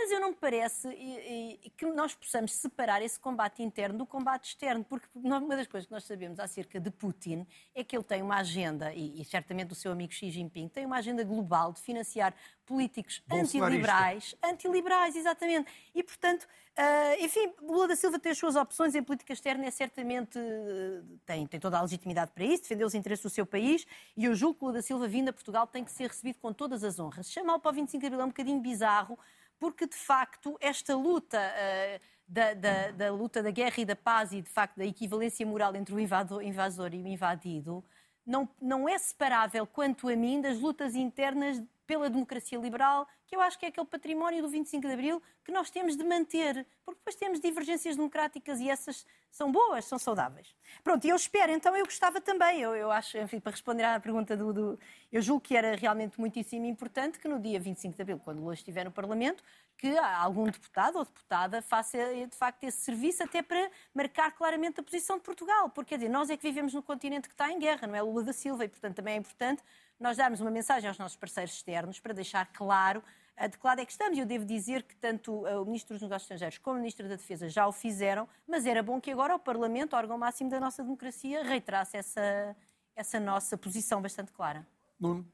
Mas 0.00 0.12
eu 0.12 0.20
não 0.20 0.28
me 0.28 0.36
parece 0.36 0.88
e, 0.90 1.58
e, 1.64 1.70
que 1.70 1.84
nós 1.86 2.14
possamos 2.14 2.52
separar 2.52 3.02
esse 3.02 3.18
combate 3.18 3.64
interno 3.64 3.98
do 3.98 4.06
combate 4.06 4.50
externo, 4.50 4.84
porque 4.84 5.08
uma 5.12 5.56
das 5.56 5.66
coisas 5.66 5.88
que 5.88 5.92
nós 5.92 6.04
sabemos 6.04 6.38
acerca 6.38 6.78
de 6.78 6.88
Putin 6.88 7.44
é 7.74 7.82
que 7.82 7.96
ele 7.96 8.04
tem 8.04 8.22
uma 8.22 8.36
agenda, 8.36 8.94
e, 8.94 9.20
e 9.20 9.24
certamente 9.24 9.72
o 9.72 9.74
seu 9.74 9.90
amigo 9.90 10.12
Xi 10.12 10.30
Jinping 10.30 10.68
tem 10.68 10.86
uma 10.86 10.98
agenda 10.98 11.24
global 11.24 11.72
de 11.72 11.80
financiar 11.80 12.32
políticos 12.64 13.20
antiliberais, 13.28 14.36
antiliberais, 14.40 15.16
exatamente. 15.16 15.68
E, 15.92 16.00
portanto, 16.04 16.44
uh, 16.44 17.24
enfim, 17.24 17.52
Lula 17.60 17.88
da 17.88 17.96
Silva 17.96 18.20
tem 18.20 18.30
as 18.30 18.38
suas 18.38 18.54
opções 18.54 18.94
em 18.94 19.02
política 19.02 19.32
externa, 19.32 19.64
é 19.66 19.70
certamente, 19.72 20.38
uh, 20.38 21.18
tem, 21.26 21.44
tem 21.44 21.58
toda 21.58 21.76
a 21.76 21.82
legitimidade 21.82 22.30
para 22.30 22.44
isso, 22.44 22.62
defender 22.62 22.84
os 22.84 22.94
interesses 22.94 23.24
do 23.24 23.30
seu 23.30 23.44
país, 23.44 23.84
e 24.16 24.26
eu 24.26 24.34
julgo 24.36 24.60
que 24.60 24.64
Lula 24.64 24.74
da 24.74 24.82
Silva, 24.82 25.08
vindo 25.08 25.30
a 25.30 25.32
Portugal, 25.32 25.66
tem 25.66 25.82
que 25.82 25.90
ser 25.90 26.06
recebido 26.06 26.38
com 26.38 26.52
todas 26.52 26.84
as 26.84 27.00
honras. 27.00 27.28
Chamá-lo 27.28 27.58
para 27.58 27.72
o 27.72 27.74
25 27.74 28.00
de 28.00 28.06
abril 28.06 28.20
é 28.20 28.24
um 28.24 28.28
bocadinho 28.28 28.60
bizarro, 28.60 29.18
porque 29.58 29.86
de 29.86 29.96
facto 29.96 30.56
esta 30.60 30.96
luta 30.96 31.38
uh, 31.38 32.00
da, 32.26 32.54
da, 32.54 32.90
da, 32.90 33.12
luta 33.12 33.42
da 33.42 33.50
guerra 33.50 33.74
e 33.78 33.84
da 33.84 33.96
paz 33.96 34.32
e 34.32 34.42
de 34.42 34.50
facto 34.50 34.76
da 34.76 34.84
equivalência 34.84 35.46
moral 35.46 35.74
entre 35.74 35.94
o 35.94 36.00
invasor 36.00 36.94
e 36.94 37.02
o 37.02 37.06
invadido 37.06 37.84
não, 38.28 38.46
não 38.60 38.86
é 38.86 38.98
separável, 38.98 39.66
quanto 39.66 40.06
a 40.06 40.14
mim, 40.14 40.40
das 40.40 40.60
lutas 40.60 40.94
internas 40.94 41.62
pela 41.88 42.10
democracia 42.10 42.58
liberal, 42.58 43.08
que 43.26 43.34
eu 43.34 43.40
acho 43.40 43.58
que 43.58 43.64
é 43.64 43.70
aquele 43.70 43.86
património 43.86 44.42
do 44.42 44.48
25 44.48 44.86
de 44.86 44.92
Abril 44.92 45.22
que 45.42 45.50
nós 45.50 45.70
temos 45.70 45.96
de 45.96 46.04
manter, 46.04 46.66
porque 46.84 47.00
depois 47.00 47.16
temos 47.16 47.40
divergências 47.40 47.96
democráticas 47.96 48.60
e 48.60 48.68
essas 48.68 49.06
são 49.30 49.50
boas, 49.50 49.86
são 49.86 49.98
saudáveis. 49.98 50.54
Pronto, 50.84 51.06
e 51.06 51.08
eu 51.08 51.16
espero, 51.16 51.50
então 51.50 51.74
eu 51.74 51.86
gostava 51.86 52.20
também, 52.20 52.60
eu, 52.60 52.76
eu 52.76 52.90
acho, 52.90 53.16
enfim, 53.16 53.40
para 53.40 53.52
responder 53.52 53.84
à 53.84 53.98
pergunta 53.98 54.36
do, 54.36 54.52
do, 54.52 54.78
Eu 55.10 55.22
julgo 55.22 55.40
que 55.40 55.56
era 55.56 55.74
realmente 55.76 56.20
muitíssimo 56.20 56.66
importante 56.66 57.18
que 57.18 57.26
no 57.26 57.40
dia 57.40 57.58
25 57.58 57.96
de 57.96 58.02
Abril, 58.02 58.20
quando 58.22 58.40
Lula 58.40 58.52
estiver 58.52 58.84
no 58.84 58.92
Parlamento, 58.92 59.42
que 59.78 59.96
algum 59.96 60.44
deputado 60.44 60.98
ou 60.98 61.04
deputada 61.04 61.62
faça 61.62 61.96
de 61.96 62.36
facto 62.36 62.64
esse 62.64 62.78
serviço 62.78 63.22
até 63.22 63.42
para 63.42 63.70
marcar 63.94 64.32
claramente 64.32 64.80
a 64.80 64.82
posição 64.82 65.16
de 65.16 65.22
Portugal, 65.22 65.70
porque 65.70 65.90
quer 65.90 65.98
dizer, 65.98 66.10
nós 66.10 66.28
é 66.28 66.36
que 66.36 66.42
vivemos 66.42 66.74
no 66.74 66.82
continente 66.82 67.28
que 67.28 67.34
está 67.34 67.50
em 67.50 67.58
guerra, 67.58 67.86
não 67.86 67.94
é 67.94 68.02
Lula 68.02 68.24
da 68.24 68.32
Silva, 68.32 68.64
e 68.64 68.68
portanto 68.68 68.96
também 68.96 69.14
é 69.14 69.16
importante 69.16 69.62
nós 69.98 70.16
darmos 70.16 70.40
uma 70.40 70.50
mensagem 70.50 70.88
aos 70.88 70.98
nossos 70.98 71.16
parceiros 71.16 71.54
externos 71.54 72.00
para 72.00 72.12
deixar 72.12 72.46
claro 72.46 73.02
de 73.46 73.56
que 73.56 73.64
lado 73.64 73.80
é 73.80 73.84
que 73.84 73.92
estamos. 73.92 74.18
Eu 74.18 74.26
devo 74.26 74.44
dizer 74.44 74.82
que 74.82 74.96
tanto 74.96 75.44
o 75.44 75.64
Ministro 75.64 75.94
dos 75.94 76.02
Negócios 76.02 76.24
Estrangeiros 76.24 76.58
como 76.58 76.76
o 76.76 76.80
Ministro 76.80 77.08
da 77.08 77.14
Defesa 77.14 77.48
já 77.48 77.66
o 77.68 77.72
fizeram, 77.72 78.28
mas 78.48 78.66
era 78.66 78.82
bom 78.82 79.00
que 79.00 79.12
agora 79.12 79.36
o 79.36 79.38
Parlamento, 79.38 79.94
órgão 79.94 80.18
máximo 80.18 80.50
da 80.50 80.58
nossa 80.58 80.82
democracia, 80.82 81.44
reiterasse 81.44 81.96
essa, 81.96 82.56
essa 82.96 83.20
nossa 83.20 83.56
posição 83.56 84.02
bastante 84.02 84.32
clara. 84.32 84.66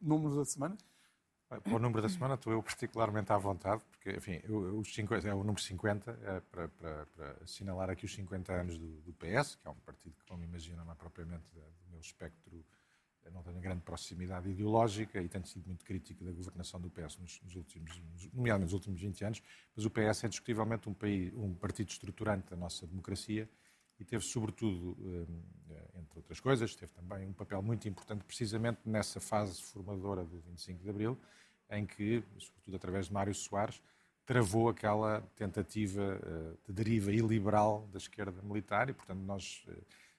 Números 0.03 0.37
da 0.37 0.45
semana? 0.45 0.77
O 1.67 1.79
número 1.79 2.03
da 2.03 2.09
semana 2.09 2.35
estou 2.35 2.53
eu 2.53 2.63
particularmente 2.63 3.33
à 3.33 3.39
vontade, 3.39 3.83
porque, 3.91 4.11
enfim, 4.11 4.41
os 4.49 4.95
50, 4.95 5.29
é 5.29 5.35
o 5.35 5.39
número 5.45 5.61
50, 5.61 6.11
é 6.11 6.41
para, 6.41 6.69
para, 6.69 7.07
para, 7.07 7.37
assinalar 7.43 7.91
aqui 7.91 8.05
os 8.05 8.15
50 8.15 8.53
anos 8.53 8.79
do, 8.79 9.01
do, 9.03 9.13
PS, 9.13 9.57
que 9.57 9.67
é 9.67 9.71
um 9.71 9.77
partido 9.77 10.15
que, 10.17 10.25
como 10.27 10.43
imagina, 10.45 10.85
não 10.85 10.93
é 10.93 10.95
propriamente 10.95 11.45
do 11.53 11.91
meu 11.91 12.01
espectro 12.01 12.65
não 13.35 13.43
tenho 13.43 13.61
grande 13.61 13.83
proximidade 13.83 14.49
ideológica 14.49 15.21
e 15.21 15.29
tenho 15.29 15.47
sido 15.47 15.67
muito 15.67 15.85
crítico 15.85 16.25
da 16.25 16.31
governação 16.31 16.81
do 16.81 16.89
PS 16.91 17.19
nos, 17.19 17.41
nos, 17.43 17.57
últimos, 17.57 18.01
nomeadamente 18.33 18.65
nos 18.65 18.73
últimos 18.73 19.01
20 19.01 19.25
anos, 19.25 19.43
mas 19.75 19.85
o 19.85 19.91
PS 19.91 20.25
é 20.25 20.29
discutivelmente 20.29 20.89
um, 20.89 20.95
país, 20.95 21.33
um 21.35 21.55
partido 21.55 21.91
estruturante 21.91 22.51
da 22.51 22.57
nossa 22.57 22.87
democracia 22.87 23.49
e 23.99 24.05
teve, 24.05 24.25
sobretudo, 24.25 24.97
eh, 25.71 26.01
entre 26.01 26.19
outras 26.19 26.41
coisas, 26.41 26.75
teve 26.75 26.93
também 26.93 27.27
um 27.27 27.33
papel 27.33 27.63
muito 27.63 27.89
importante 27.89 28.25
precisamente 28.25 28.81
nessa 28.85 29.21
fase 29.21 29.63
formadora 29.63 30.25
do 30.25 30.41
25 30.41 30.83
de 30.83 30.91
Abril, 30.91 31.19
em 31.71 31.87
que, 31.87 32.23
sobretudo 32.39 32.77
através 32.77 33.07
de 33.07 33.13
Mário 33.13 33.35
Soares, 33.35 33.81
travou 34.27 34.69
aquela 34.69 35.21
tentativa 35.37 36.19
eh, 36.23 36.57
de 36.67 36.73
deriva 36.73 37.13
iliberal 37.13 37.87
da 37.93 37.99
esquerda 37.99 38.41
militar 38.43 38.89
e, 38.89 38.95
portanto, 38.95 39.21
nós 39.21 39.65
eh, 39.69 39.73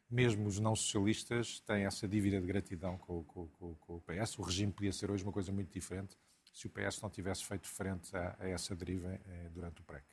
mesmo 0.09 0.47
os 0.47 0.59
não 0.59 0.75
socialistas 0.75 1.59
têm 1.61 1.85
essa 1.85 2.07
dívida 2.07 2.39
de 2.39 2.45
gratidão 2.45 2.97
com, 2.97 3.23
com, 3.23 3.47
com, 3.47 3.75
com, 3.75 3.95
o 3.95 4.01
PS. 4.01 4.37
O 4.37 4.43
regime 4.43 4.71
podia 4.71 4.93
ser 4.93 5.09
hoje 5.09 5.23
uma 5.23 5.33
coisa 5.33 5.51
muito 5.51 5.71
diferente 5.71 6.15
se 6.53 6.67
o 6.67 6.69
PS 6.69 7.01
não 7.01 7.09
tivesse 7.09 7.43
feito 7.43 7.67
frente 7.67 8.15
a, 8.15 8.35
a 8.39 8.47
essa 8.47 8.75
deriva 8.75 9.09
eh, 9.13 9.49
durante 9.51 9.81
o 9.81 9.83
PREC. 9.83 10.03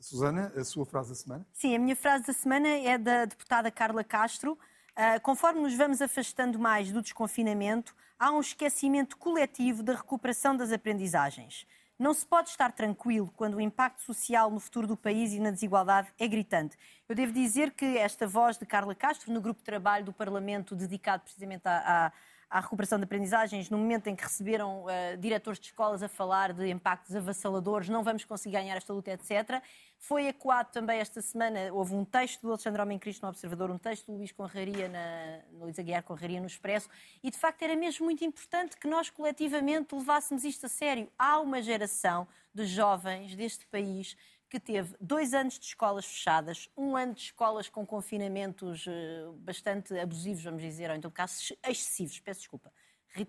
Susana, 0.00 0.52
a 0.56 0.64
sua 0.64 0.86
frase 0.86 1.10
da 1.10 1.14
semana? 1.14 1.46
Sim, 1.52 1.74
a 1.74 1.78
minha 1.78 1.96
frase 1.96 2.26
da 2.26 2.32
semana 2.32 2.68
é 2.68 2.96
da 2.96 3.24
deputada 3.24 3.70
Carla 3.70 4.04
Castro. 4.04 4.58
Uh, 4.98 5.20
conforme 5.22 5.60
nos 5.60 5.76
vamos 5.76 6.02
afastando 6.02 6.58
mais 6.58 6.90
do 6.90 7.00
desconfinamento, 7.00 7.94
há 8.18 8.32
um 8.32 8.40
esquecimento 8.40 9.16
coletivo 9.16 9.80
da 9.80 9.94
recuperação 9.94 10.56
das 10.56 10.72
aprendizagens. 10.72 11.64
Não 11.96 12.12
se 12.12 12.26
pode 12.26 12.48
estar 12.48 12.72
tranquilo 12.72 13.32
quando 13.36 13.54
o 13.54 13.60
impacto 13.60 14.02
social 14.02 14.50
no 14.50 14.58
futuro 14.58 14.88
do 14.88 14.96
país 14.96 15.32
e 15.32 15.38
na 15.38 15.52
desigualdade 15.52 16.08
é 16.18 16.26
gritante. 16.26 16.76
Eu 17.08 17.14
devo 17.14 17.32
dizer 17.32 17.70
que 17.70 17.96
esta 17.96 18.26
voz 18.26 18.58
de 18.58 18.66
Carla 18.66 18.92
Castro, 18.92 19.32
no 19.32 19.40
grupo 19.40 19.60
de 19.60 19.66
trabalho 19.66 20.04
do 20.04 20.12
Parlamento 20.12 20.74
dedicado 20.74 21.22
precisamente 21.22 21.62
à, 21.68 22.06
à 22.06 22.12
à 22.50 22.60
recuperação 22.60 22.98
de 22.98 23.04
aprendizagens, 23.04 23.68
no 23.68 23.76
momento 23.76 24.06
em 24.06 24.16
que 24.16 24.22
receberam 24.22 24.84
uh, 24.84 25.16
diretores 25.18 25.60
de 25.60 25.66
escolas 25.66 26.02
a 26.02 26.08
falar 26.08 26.52
de 26.52 26.68
impactos 26.70 27.14
avassaladores, 27.14 27.88
não 27.88 28.02
vamos 28.02 28.24
conseguir 28.24 28.56
ganhar 28.56 28.76
esta 28.76 28.92
luta, 28.92 29.10
etc. 29.10 29.62
Foi 29.98 30.26
ecoado 30.26 30.70
também 30.72 31.00
esta 31.00 31.20
semana, 31.20 31.72
houve 31.72 31.92
um 31.94 32.04
texto 32.04 32.42
do 32.42 32.48
Alexandre 32.50 32.80
Homem 32.80 32.98
Cristo 32.98 33.22
no 33.22 33.28
Observador, 33.28 33.70
um 33.70 33.78
texto 33.78 34.06
do 34.06 34.16
Luís 34.16 34.30
Conraria, 34.30 34.88
na, 34.88 35.40
Luís 35.60 35.78
Aguiar 35.78 36.02
Conraria 36.04 36.40
no 36.40 36.46
Expresso, 36.46 36.88
e 37.22 37.30
de 37.30 37.36
facto 37.36 37.62
era 37.62 37.74
mesmo 37.74 38.06
muito 38.06 38.24
importante 38.24 38.76
que 38.76 38.86
nós 38.86 39.10
coletivamente 39.10 39.94
levássemos 39.94 40.44
isto 40.44 40.66
a 40.66 40.68
sério. 40.68 41.10
Há 41.18 41.40
uma 41.40 41.60
geração 41.60 42.28
de 42.54 42.64
jovens 42.64 43.34
deste 43.34 43.66
país 43.66 44.16
que 44.48 44.58
teve 44.58 44.94
dois 45.00 45.34
anos 45.34 45.58
de 45.58 45.66
escolas 45.66 46.06
fechadas, 46.06 46.70
um 46.76 46.96
ano 46.96 47.12
de 47.12 47.22
escolas 47.22 47.68
com 47.68 47.84
confinamentos 47.84 48.86
eh, 48.88 49.26
bastante 49.40 49.98
abusivos, 49.98 50.42
vamos 50.42 50.62
dizer, 50.62 50.88
ou 50.88 50.96
então 50.96 51.10
casos 51.10 51.52
excessivos, 51.62 52.18
peço 52.20 52.40
desculpa. 52.40 52.72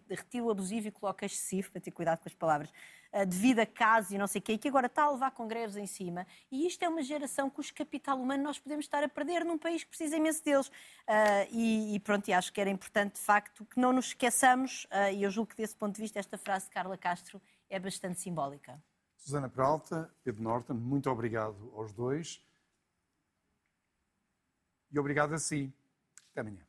Retiro 0.10 0.50
abusivo 0.50 0.88
e 0.88 0.92
coloco 0.92 1.24
excessivo, 1.24 1.72
para 1.72 1.82
ter 1.82 1.92
cuidado 1.92 2.20
com 2.20 2.30
as 2.30 2.36
palavras, 2.36 2.72
eh, 3.12 3.26
devido 3.26 3.60
a 3.60 3.66
casos 3.66 4.12
e 4.12 4.18
não 4.18 4.28
sei 4.28 4.40
o 4.40 4.42
quê, 4.42 4.54
e 4.54 4.58
que 4.58 4.68
agora 4.68 4.88
está 4.88 5.04
a 5.04 5.12
levar 5.12 5.32
com 5.32 5.48
greves 5.48 5.76
em 5.76 5.88
cima. 5.88 6.28
E 6.52 6.68
isto 6.68 6.84
é 6.84 6.90
uma 6.90 7.02
geração 7.02 7.50
cujo 7.50 7.74
capital 7.74 8.20
humano 8.22 8.44
nós 8.44 8.60
podemos 8.60 8.86
estar 8.86 9.04
a 9.04 9.10
perder 9.10 9.44
num 9.44 9.58
país 9.58 9.84
que 9.84 9.90
precisa 9.90 10.18
imenso 10.18 10.44
deles. 10.44 10.68
Uh, 10.68 11.48
e, 11.52 11.96
e, 11.96 12.00
pronto, 12.00 12.28
e 12.28 12.34
acho 12.34 12.54
que 12.54 12.62
era 12.62 12.70
importante, 12.70 13.16
de 13.16 13.22
facto, 13.22 13.66
que 13.66 13.80
não 13.80 13.92
nos 13.92 14.08
esqueçamos, 14.08 14.86
uh, 14.86 15.14
e 15.14 15.24
eu 15.24 15.32
julgo 15.32 15.50
que 15.50 15.58
desse 15.58 15.76
ponto 15.76 15.96
de 15.96 16.02
vista 16.02 16.20
esta 16.20 16.38
frase 16.38 16.66
de 16.66 16.72
Carla 16.72 16.98
Castro 16.98 17.42
é 17.70 17.80
bastante 17.80 18.20
simbólica. 18.20 18.82
Susana 19.18 19.50
Peralta, 19.50 20.14
Pedro 20.24 20.44
Norton, 20.44 20.74
muito 20.74 21.10
obrigado 21.10 21.72
aos 21.76 21.92
dois. 21.92 22.42
E 24.92 24.98
obrigado 24.98 25.34
a 25.34 25.38
si. 25.38 25.72
Até 26.32 26.42
amanhã. 26.42 26.69